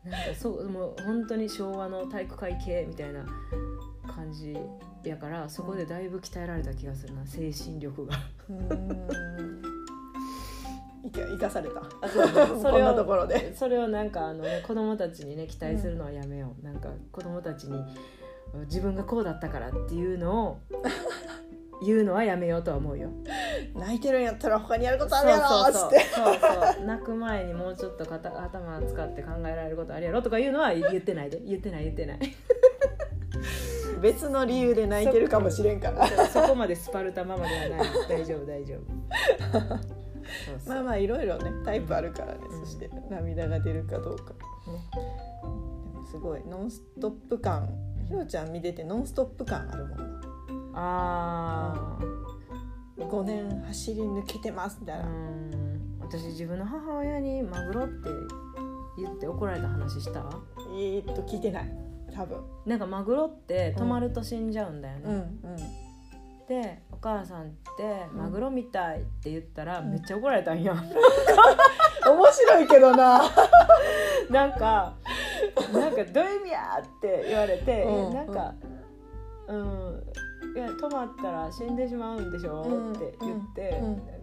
[0.06, 3.26] なんかそうもう本当に昭和の体育会系みたいな
[4.06, 4.54] 感じ
[5.06, 8.14] やからそこでだいぶ鍛えられた気がするな精神力が。
[11.12, 11.82] 生かされた。
[12.02, 12.28] あそう
[12.64, 13.54] こんなところで。
[13.56, 17.84] それをなんかあの、ね、子供たちにね期待するのはやめよう、なんか子供たちに
[18.66, 20.60] 自分がこうだったからっていうのを
[21.86, 23.10] 言うのはやめようとは思うよ。
[23.76, 26.36] 泣いてるんやったら他にやることあるやろっつそうってそう。
[26.36, 32.20] そう泣く前にもうちょっと肩頭使って考えられることあるやろとかいうのは言ってないで言ってない言ってない
[34.02, 40.03] 別の理由で泣いてるかもしれんからそこまでスパルタママではない大丈夫大丈夫そうそう
[40.68, 42.66] まあまあいろいろねタイプあるからね、うん。
[42.66, 44.34] そして涙が出るかどうか、
[46.10, 47.70] すごいノンストップ感。
[48.08, 50.20] ひろちゃん見ててノンストップ感あるもんな。
[50.76, 52.00] あ
[52.98, 56.00] 5年走り抜けてますみたいな、ん。
[56.02, 58.10] 私自分の母親にマグロって
[58.98, 60.20] 言って怒られた話した？
[60.78, 61.72] えーっと聞いてない。
[62.14, 62.38] 多分。
[62.66, 65.58] なんかマグロって止まると死んじゃうんだよね、うんうん
[66.48, 68.18] でお母さんって「うん。
[68.18, 69.92] マグロみたい」って言ったらうん。
[69.92, 70.74] めっちゃ怒られたんや、
[72.06, 73.22] 面白いけどな。
[74.30, 74.94] なんか
[75.74, 78.12] 「なんかどういう意味や!」って言われて、うん。
[78.12, 78.54] えなんか
[79.48, 80.04] 「うん。
[80.56, 83.88] いや止まったら死んでしまうんでしょ」うんって言って、うん。
[83.88, 83.96] なん。
[83.98, 84.04] か「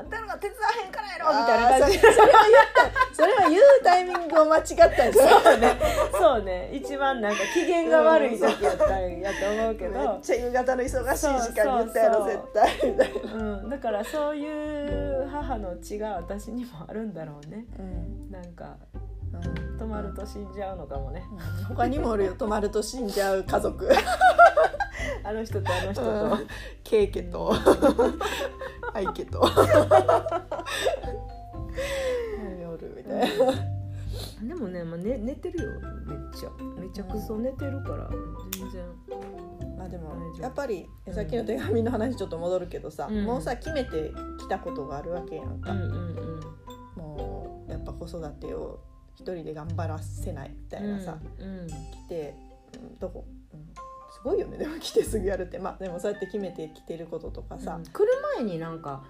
[0.00, 1.98] あんたらが手伝わへんからやろ!」みたいな感じ。
[1.98, 5.76] あーそれは言ったそれは言うタイミングを間違ったんじゃないね。
[6.12, 6.70] そうね。
[6.72, 17.66] 一番なんか機嫌が悪い時やったんやと思うけめどっ、ちゃ夕方の忙しい時間に言ったやろそうそう絶対みたいな、うん、だからそういう母の血が私にもあるんだろうね。
[17.78, 18.30] うん。
[18.30, 18.89] なんかうん
[19.32, 21.24] 止まると死んじゃうのかもね。
[21.68, 22.34] 他にもおるよ。
[22.34, 23.88] 泊まると死んじゃう家族。
[25.24, 26.46] あの人とあの人と、うん。
[26.82, 27.52] ケイケと。
[28.92, 29.40] アイケと。
[29.40, 29.44] お
[32.76, 33.52] るみたいな。
[34.48, 35.68] でもね、まあ、寝寝てるよ。
[36.06, 36.50] めっちゃ。
[36.78, 38.08] めちゃくそ寝てるから。
[38.52, 38.82] 全然。
[39.76, 41.14] まあでもやっぱりうん。
[41.14, 43.24] さっきの手紙の話ちょっと戻るけどさ、うん。
[43.24, 46.40] もうさ決めてきたことがあるわけやんか、うんうんうん。
[46.96, 48.80] もうやっぱ子育てを
[49.14, 52.34] 一人で頑張らせないみたいなさ、うん来て、
[52.74, 53.60] うん、どこ、うん、
[54.12, 54.56] すごいよね。
[54.58, 55.58] でも来てすぐやるって。
[55.58, 57.76] まあでもそうやって決めてきてることとかさ。
[57.76, 59.04] うん、来る前になんか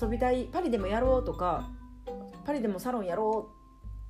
[0.00, 1.70] 遊びたいパリでもやろうとか
[2.44, 3.48] パリでもサロンやろ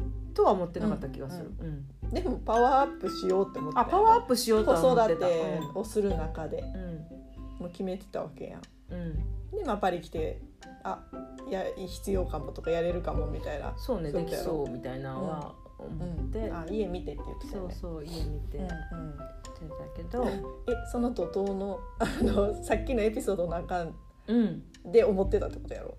[0.00, 5.28] うとは思ってなかった気がする、うんでもパワーアップしようって思ってあパワーアップしようと思ってた。
[5.28, 7.18] 育てをする中でうん。
[7.58, 8.62] もう決めてたわけやん。
[8.90, 9.14] うん、
[9.50, 10.40] でまあパリ来て
[10.84, 11.02] あ
[11.50, 17.74] や必要かもとかやれるかもみたいな、そうねできそうみたいなのは思って、あ家見てって言ってたそうよね。
[17.74, 18.58] そう家見て。
[18.58, 19.10] やうんうん。
[19.10, 19.18] って
[19.66, 20.24] たけど、
[20.68, 23.86] えその怒涛のあのさっきのエピソードの中
[24.28, 25.94] うん、で思ってたってことやろ。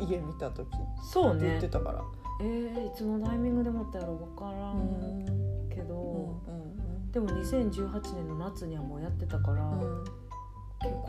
[0.00, 0.68] 家見た時。
[1.12, 1.40] そうね。
[1.40, 2.02] って言ってたから。
[2.40, 5.24] えー、いつのタイミングでもったやろ分からん
[5.70, 6.64] けど、うん
[7.12, 10.04] でも2018年の夏にはもうやってたから、うん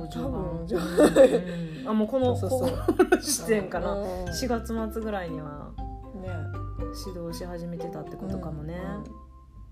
[0.09, 1.89] 序盤じゃうん。
[1.89, 2.77] あもうこのそうそうそう。
[2.77, 4.25] ここの時点かな、うん。
[4.25, 5.71] 4月末ぐらいには。
[6.21, 6.29] ね。
[7.07, 8.79] 指導し始めてたってことかもね、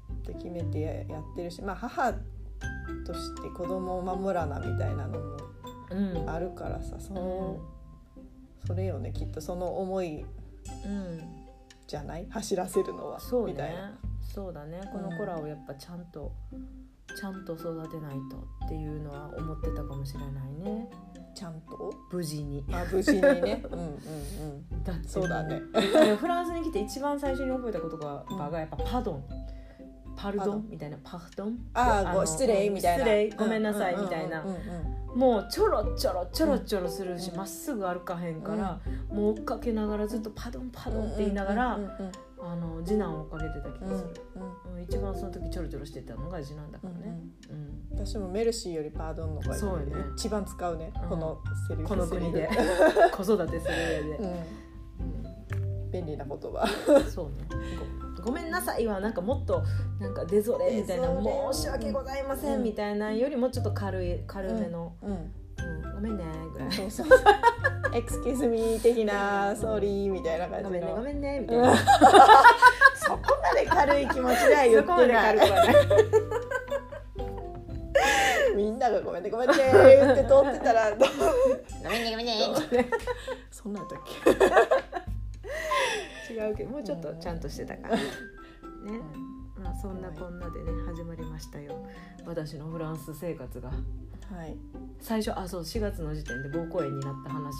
[0.09, 0.15] うん。
[0.15, 2.13] って決めてやってるしまあ母
[3.05, 5.37] として子供を守らなみたいなのも
[5.91, 5.95] う
[6.25, 6.29] ん。
[6.29, 7.15] あるからさそうん。
[7.15, 7.57] の、
[8.67, 10.25] それよねきっとその思い
[10.85, 11.21] うん。
[11.87, 12.25] じゃない？
[12.29, 13.19] 走らせるのは。
[13.19, 13.97] そうみたいねな。
[14.21, 14.81] そうだね。
[14.91, 16.31] この子らをやっぱちゃんと、
[17.15, 20.89] ちゃんと育てないとっていうのは思ってたかもしれないね。
[21.35, 21.93] ちゃんと？
[22.11, 22.63] 無事に。
[22.71, 23.63] あ無事にね。
[23.71, 23.89] うんうんう
[24.75, 24.83] ん。
[24.83, 25.61] だってそうだね。
[26.19, 28.23] フランスに来て一番最初に覚えたことが,、
[28.59, 29.23] やっぱパドン。
[30.15, 30.67] パルパドン。
[30.69, 30.97] みたいな。
[31.03, 31.57] パドン？
[31.73, 33.03] ああご失礼みたいな。
[33.03, 34.43] 失礼ごめんなさいみたいな。
[35.15, 37.37] もうちょろちょろちょろちょろするしうん。
[37.37, 41.79] ま、っすぐ歩かへんから、もう追っかけながらずっとパドンパドンって言いながら、
[42.45, 47.17] あの次男を追っかけてた気うんがする、うん一番その時ちょろちょろしてたのが次男だかうんらね、
[47.49, 48.05] うん。
[48.05, 49.95] 私もメルシーよりパードンの方がそうよね。
[50.17, 50.91] 一番使うね。
[51.03, 51.09] うん。
[51.09, 51.39] この
[51.69, 52.49] セリフこの国で。
[53.15, 54.25] 子育てする上で、うん。
[54.25, 55.91] うん。
[55.91, 56.67] 便利な言葉。
[57.09, 57.33] そうね。
[58.17, 59.63] ごごめんなさいはなんかもっと
[59.99, 61.07] なんかデゾレみたいな
[61.51, 66.23] 申し訳ございませんみたいなよりもちょっと軽い軽めの、うんうんごめんね」
[66.53, 66.71] ぐらい。
[66.71, 67.07] そうそう。
[67.93, 71.75] excuse me 的な sorry みたいな感「ごめんねごめんね」みたいな。
[72.97, 75.37] そこまで軽い気持ちでは言ってない。
[78.55, 80.97] みんながごめんねごめんね言って通ってたらご
[81.89, 82.33] めんねごめんね
[83.51, 83.99] そんなんだっ
[86.27, 88.03] け違うけどもうちょっとちゃんとしてたからね、
[89.57, 91.85] まあそんなこんなでね始まりましたよ
[92.25, 93.71] 私のフランス生活が
[94.35, 94.57] はい。
[94.99, 97.53] 最初あそう4月の時点で膀胱炎になった話。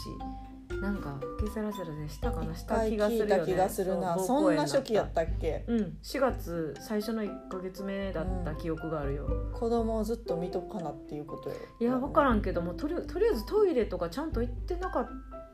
[0.80, 3.34] なんかケセラセラでしたかなした気がするよね。
[3.34, 4.16] 聞いた気がするな。
[4.16, 5.64] うそんな初期やったっけ？
[5.68, 5.96] うん。
[6.02, 11.56] 4月最初の1か月目だった記憶があるよ、子供をずっと見とかなっていうことよ。
[11.80, 15.08] いや分からんけどもとりとりあえずトイレとかちゃんと行ってなかっ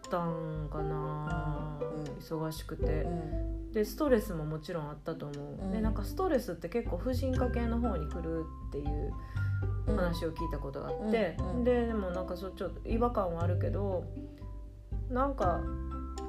[0.09, 2.05] たんかな、うん。
[2.19, 3.03] 忙しくて。
[3.03, 3.73] う、ん。
[3.73, 5.71] でストレスももちろんあったと思う、うん。
[5.71, 9.11] でなんかストレスって結構婦人科系の方に来るっていううん
[9.97, 11.65] 話を聞いたことがあって、うんうん。
[11.65, 14.05] ででもなんかそちょっと違和感はあるけど
[15.09, 15.61] なんか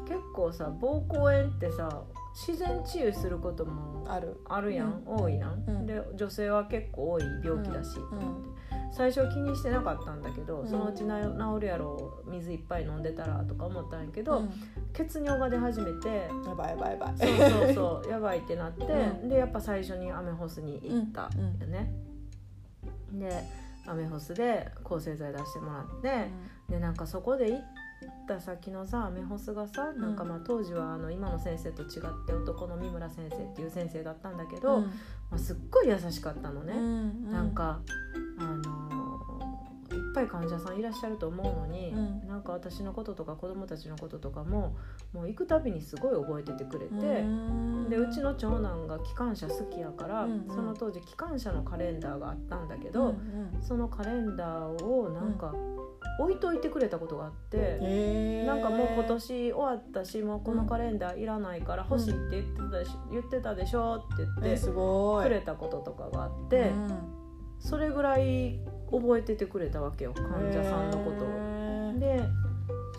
[0.07, 2.03] 結構さ膀胱炎ってさ
[2.33, 4.41] 自然治癒することもある。
[4.45, 5.21] あるやん、うん。
[5.23, 5.85] 多いやん、うん。
[5.85, 8.55] で女性は結構多い病気だし、うん。
[8.91, 10.67] 最初気にしてなかったんだけど、うん。
[10.67, 14.49] そのうちな治るやろ水いっぱい飲んでたらとか思ったんやけど、うん。
[14.93, 17.17] 血尿が出始めてやばいやばいやばい。
[17.17, 19.29] そうそうそう やばいってなって、うん。
[19.29, 21.93] でやっぱ最初にアメホスに行ったうんよね、
[23.13, 23.43] で
[23.87, 26.29] アメホスで抗生剤出してもらって、
[26.69, 27.61] でなんかそこで行っ
[28.27, 31.89] た先のさアメホスがさなんかまあ当時はあの今の先生と違っ
[32.25, 34.83] て男の三村先生っていう先生だったんだけど、うん。
[34.83, 37.31] まあ、すっごい優しかったのね、うん。
[37.31, 37.81] なんか
[38.39, 38.90] あの
[40.13, 42.27] ぱい患者さんいらっしゃると思うのに、うん。
[42.27, 44.75] なんか私のこととか子供たちのこととかも
[45.13, 46.93] もう行くたびにすごい覚えててくれて。
[46.95, 47.89] うん。
[47.89, 50.47] でうちの長男が機関車好きやから、うんうん。
[50.47, 53.15] その当時機関車のカレンダーがあったんだけうんど、
[53.61, 55.53] そのカレンダーをなんか
[56.19, 58.45] 置いといてくれたことがあって、へー。
[58.45, 64.67] なんかもう今年終わったしもうこのカレンダーいらないから欲しいって言ってたでし,、言ってたでしょって言って
[65.23, 67.21] くれたこととかがあって、うん。
[67.59, 68.59] それぐらい
[68.91, 71.27] 覚えててくれたわけよ患者さんのことを。
[71.99, 72.21] で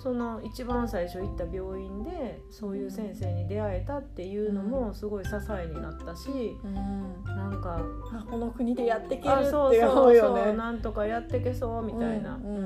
[0.02, 6.28] その一番最初行った病院でそういう先生に出会えたっていうのもすごい支えになったし、
[6.64, 7.22] うん。
[7.24, 7.80] なんか
[8.12, 10.42] あこの国でやっていけるってあそう思そううよね。
[10.46, 12.44] そうなんとかやってけそうみたいな、ううん。
[12.44, 12.48] ん。
[12.58, 12.62] う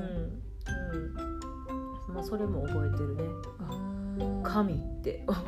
[2.11, 2.15] ん。
[2.15, 3.23] まあ、それも覚えてるね。
[3.69, 5.23] うん神って。
[5.27, 5.41] 思っ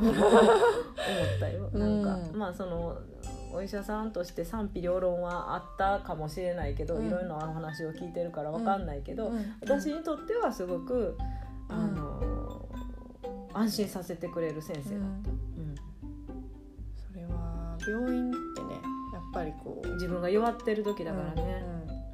[1.40, 1.68] たよ。
[1.72, 2.38] なんか、うん。
[2.38, 2.96] まあその
[3.52, 7.06] お医者さんとして賛否両論はあったかもしれないけど、うん。
[7.06, 9.54] いろいろなお話を聞いてるからわかんないけど、うん。
[9.60, 11.40] 私にとってはすごく、うん
[11.70, 12.68] あの
[13.52, 15.30] 安心させてくれる先生だった。
[15.30, 15.74] うん。
[16.96, 18.74] それは病院ってね
[19.12, 21.64] やっぱりこう自分が弱ってる時だからね、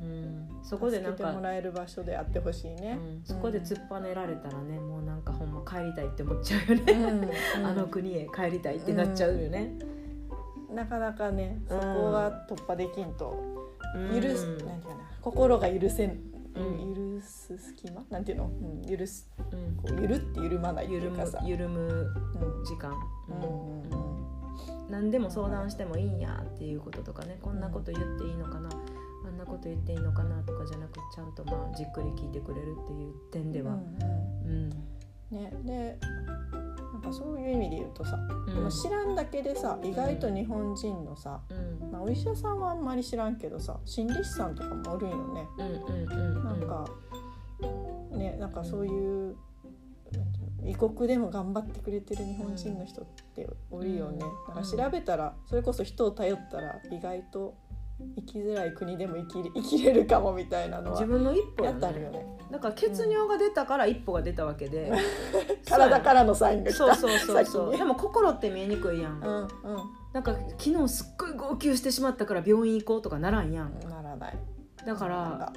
[0.02, 0.06] うん。
[0.06, 0.48] うん。
[0.62, 7.64] そこでなんかもらえる場所であってほしいね、うん、そこで突っぱねられたらね、もうなんかほんま帰りたいって思っちゃうよね、うん。
[7.66, 9.72] あの国へ帰りたいってなっちゃうよね、
[10.76, 13.42] なかなかねそこが突破できんと。
[13.94, 14.22] うん。
[14.22, 16.20] 許す、なんていうかな心が許せん、
[16.54, 16.94] うん。
[17.18, 18.04] 許す隙間？
[18.10, 19.28] なんていうの、うん、許す。
[19.38, 19.76] うん。
[19.76, 22.64] こうゆるって緩まないってい緩むうかさ、緩むうん。
[22.64, 22.94] 時間、
[24.90, 28.68] 何でも相談してもいいんやっていうこととかねこんなこと言っていいのかな、
[29.26, 33.80] あんなこと言っていいのかなとかじゃなくちゃんとまあじっくり聞いてくれるっていう点では、うん。
[34.50, 34.70] うん。
[35.30, 35.98] ね、で
[36.96, 38.16] なんかそういう意味で言うとさ、
[38.48, 38.62] うん。
[38.62, 41.90] まあ知らんだけでさ意外と日本人のさ、うん。
[41.92, 45.46] まあ、お医者さんはあんまり知らんけどさ心理師さんとかもおるんよね。
[45.58, 46.88] なんか、
[48.12, 49.36] ねなんかそういう、
[50.64, 54.24] 異国でも頑張ってくれてる日本人の人っておるよね。
[54.48, 54.54] うん。
[54.54, 57.54] なんか調べたらそれこそ人を頼ったら意外と
[57.98, 62.26] 生きづらい国でも生きれ生きれるかもみたいなのは自分の一歩やってあるよね。
[62.50, 64.92] だから血尿が出たから一歩が出たわけで、
[65.66, 66.72] 体からのサインが。
[66.72, 67.76] そうそうそうそう。
[67.76, 69.48] でも心って見えにくいやん、うんうん。
[70.12, 73.78] なんか昨日すっごい号泣してしまったから病院行こうとかならんやん。
[73.88, 74.38] ならない。
[74.84, 75.52] だから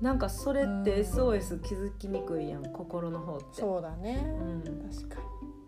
[0.00, 1.08] なんかそれってうん。
[1.08, 3.44] SOS 気づきにくいやん心の方って。
[3.52, 4.36] そうだね。
[4.40, 4.62] うん。
[4.90, 5.22] 確か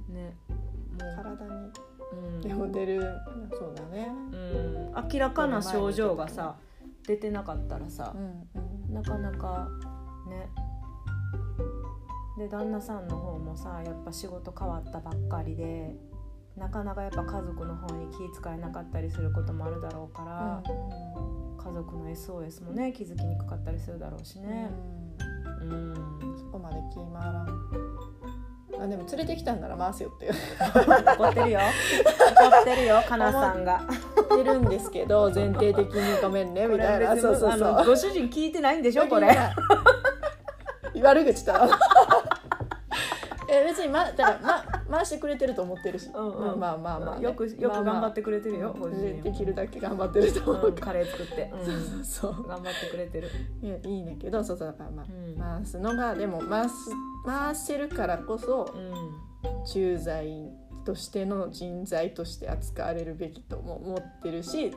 [0.08, 0.36] ね。
[0.48, 1.50] にも体に。
[1.50, 1.89] う、うん
[2.42, 3.00] でも出る。
[3.58, 4.08] そうだね。
[4.32, 6.56] うん、明らかな症状がさ
[7.06, 8.48] 出てなかったらさうん
[8.88, 8.94] うん。
[8.94, 9.68] なかなか
[10.28, 10.48] ね。
[12.38, 15.94] で旦那さんの方もさやっぱ仕事変わったばっかりで
[16.56, 20.62] なかなかやっぱ家族の方に気遣えなかったりすることもあるだろうから、
[21.62, 24.46] 家族の SOS もね気づきにくかったりするだろうしうん。
[24.46, 24.70] ね。
[25.62, 25.92] うん。
[26.30, 26.38] うん。
[26.38, 27.46] そこまで気回らん。
[28.78, 30.30] あでも連れてきたんなら回すよって。
[30.30, 31.60] 怒ってるよ。
[31.60, 33.82] 怒ってるよかなさんが。
[34.30, 37.16] 言ってるんですけど前提的にごめんねみたいな。
[37.16, 37.84] そうそうそう。
[37.86, 39.36] ご主人聞いてないんでしょこれ。
[40.94, 41.78] 言悪口言ったら
[43.48, 46.60] え別に、ま、だから、ま、回してくれてると思ってるし、うんうん。
[46.60, 51.56] まあまあまあね、よくよく頑張ってくれてるよ、まあまあできるだけ頑張ってると思ううんカレー作って、う
[52.00, 52.48] んそうそう。
[52.48, 53.28] 頑張ってくれてる、
[53.62, 55.36] いやいいねんけどそうそうだからまあ、うん。
[55.36, 56.90] 回すのがでも回す
[57.24, 59.64] 回せるからこそうん。
[59.64, 60.50] 駐在
[60.84, 64.74] としての人材として扱われるべきとも思ってるし、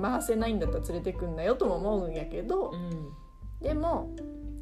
[0.00, 3.12] 回せないんだったら連れてくんなよとも思うんやけど、うん。
[3.60, 4.10] でも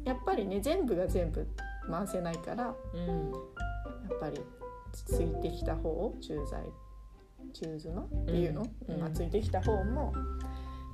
[0.05, 1.47] やっぱりね全部が全部
[1.89, 3.31] 回せないからやうん
[4.05, 4.39] っぱり
[4.91, 6.63] ついてきた方駐在
[7.53, 8.99] チューズのっていうの、うん。
[8.99, 10.13] まあ、ついてきた方も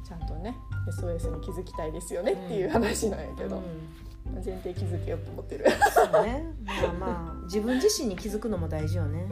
[0.07, 0.55] ちゃんとね
[0.87, 3.61] SOS に気づきたいですよねっていう話なんやけど、
[4.33, 5.65] 前提気づけようと思ってる。
[5.93, 6.45] そうね。
[6.63, 9.27] まあまあ 自分自身に気づくのも大事よね。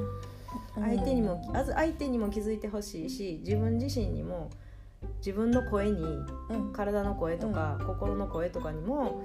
[0.75, 4.49] 相手にもまず相手にも気づいてほしいし自分自身にも
[5.17, 6.03] 自分の声に
[6.49, 6.73] うん。
[6.73, 9.21] 体の声とか、心の声とかにも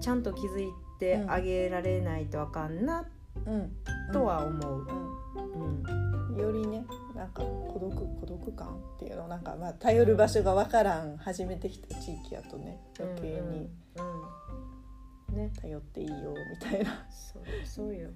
[0.00, 3.06] ちゃんと気づいてあげられないとあかんなうん
[4.12, 4.86] とは思う、う
[5.36, 6.36] うん。
[6.36, 6.84] んよりね
[7.14, 13.70] なんか孤独孤独感っていうのなんかまあ頼る場所がわからん初めてきた地域やとね余計に。
[15.32, 15.50] ね。
[15.60, 17.06] 頼っていいよみたいな。
[17.10, 18.10] そうそうよ。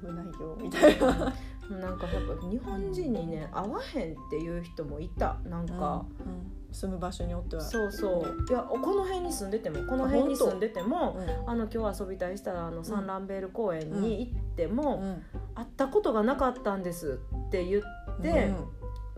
[0.00, 1.34] 危ないよみたいな。
[1.70, 5.38] なんかやっぱ日本人にね合わへんっていう人もいた。
[5.44, 7.62] なんか、うん住む場所によっては。
[7.62, 8.46] そうそう。
[8.48, 11.50] いやこの辺に住んでてもこの辺に住んでてもうん。
[11.50, 15.22] あの今日遊びたいしたらあのサンランベール公園に行っても、うん。
[15.54, 17.18] 会ったことがなかったんです
[17.48, 17.82] って言っ
[18.22, 18.54] て、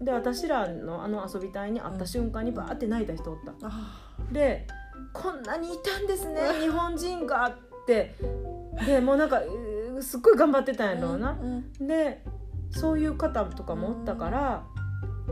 [0.01, 3.53] で私らのあの遊び隊に会った瞬間にバーって泣いた人おった。
[3.63, 4.67] あで
[5.13, 8.15] こんなにいたんですね日本人がって。
[8.87, 9.43] でもうなんか
[10.01, 11.39] すっごい頑張ってたんーやろうな。
[11.41, 11.87] うん。
[11.87, 12.25] で
[12.71, 14.65] そういう方とかもおったから、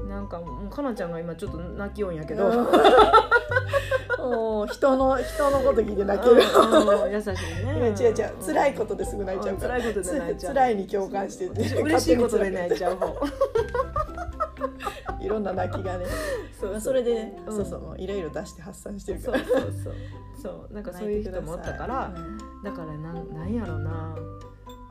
[0.09, 2.55] なんかもうかなちゃんが今ちょっと泣きようんやけど、うん。
[4.19, 6.37] もう人の人のこと聞いて泣ける。
[6.37, 6.39] う。
[7.13, 7.31] 優しい
[7.65, 7.89] ね。
[7.99, 9.79] 違う違う辛いことですぐ泣いちゃうから。
[9.79, 10.53] ん辛いことで泣いちゃう。
[10.53, 11.63] つ辛いに共感してて。
[11.63, 13.17] 私嬉しいことで泣いちゃう方。
[15.21, 16.07] いろんな泣きがね。
[16.59, 17.57] そうそれでね、うん。
[17.57, 19.39] そうそうもういろいろ出して発散してるから。
[19.39, 19.95] そうそうそう。
[20.43, 20.75] そう。
[20.75, 22.39] なんかそういう人もおったからうん。
[22.63, 24.15] だからなんなんやろな。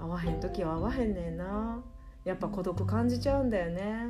[0.01, 1.81] 会わへん時は会わへんねんな。
[2.25, 4.07] やっぱ孤独感じちゃうんだよね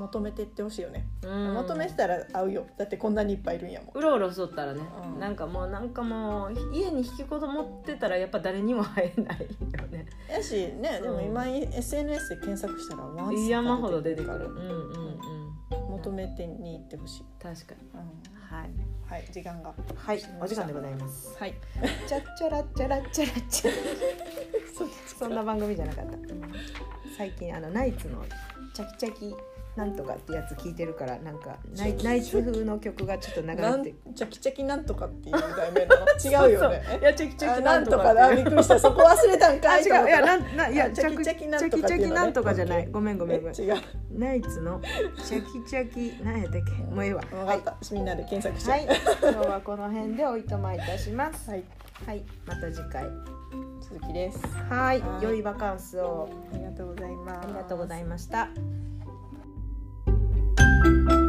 [0.00, 1.06] 求めてってほしいよね。
[1.22, 1.54] うん。
[1.54, 2.66] 求めてたら会うよ。
[2.76, 3.90] だってこんなにいっぱいいるんやもん。
[3.94, 5.20] うろうろしとったらね、うん。
[5.20, 9.46] なんかもうなんかもう家に引きこもってたらやっぱ誰にも会えないよ
[9.88, 10.06] ね。
[10.28, 14.46] やしね、でも今 SNS で検索したらワン山ほど出てくる。
[14.46, 15.90] うんうんうん。
[15.90, 17.24] 求めてに行ってほしい。
[17.38, 17.88] 確かに。
[17.94, 17.98] うん。
[18.56, 18.70] はい。
[19.06, 19.74] はい、時間が。
[19.96, 20.22] はい。
[20.40, 21.36] お時間でございます。
[21.38, 21.54] はい。
[22.06, 23.70] チャッチャラッチャラッチャラッチャ
[25.18, 26.16] そんな番組じゃなかった、
[27.18, 28.24] 最近あのナイツの
[28.72, 29.34] チャキチャキ
[29.80, 36.46] なんとかってやつ聞いてるからなんかナイナイツ風の曲がちょっと流れてチャキチャキなんとかっていう題名なの？
[36.46, 36.82] 違うよね。
[37.00, 38.36] いやチャキチャあキなんとかだ。
[38.36, 38.78] びっくりした。
[38.78, 39.82] そこ忘れたんあかい。
[39.82, 43.74] 違ういやなんないやあチャキチャキなんとかチャキなんとかじゃないごめんごためんごめんえ違う。
[44.12, 44.82] ナイツの
[45.24, 46.72] チャキチャキなんやったっけ？
[46.94, 47.76] もういいわわかった。
[47.90, 48.70] みんなで検索して。
[48.70, 48.84] はい
[49.22, 51.64] 今日はこの辺でおいとまいたしますはい。
[52.06, 53.06] はいまた次回
[53.80, 54.46] 鈴木です。
[54.68, 57.44] はいはい良いバカンスをありがとうございます。
[57.44, 58.48] ありがとうございまました
[60.90, 61.19] thank you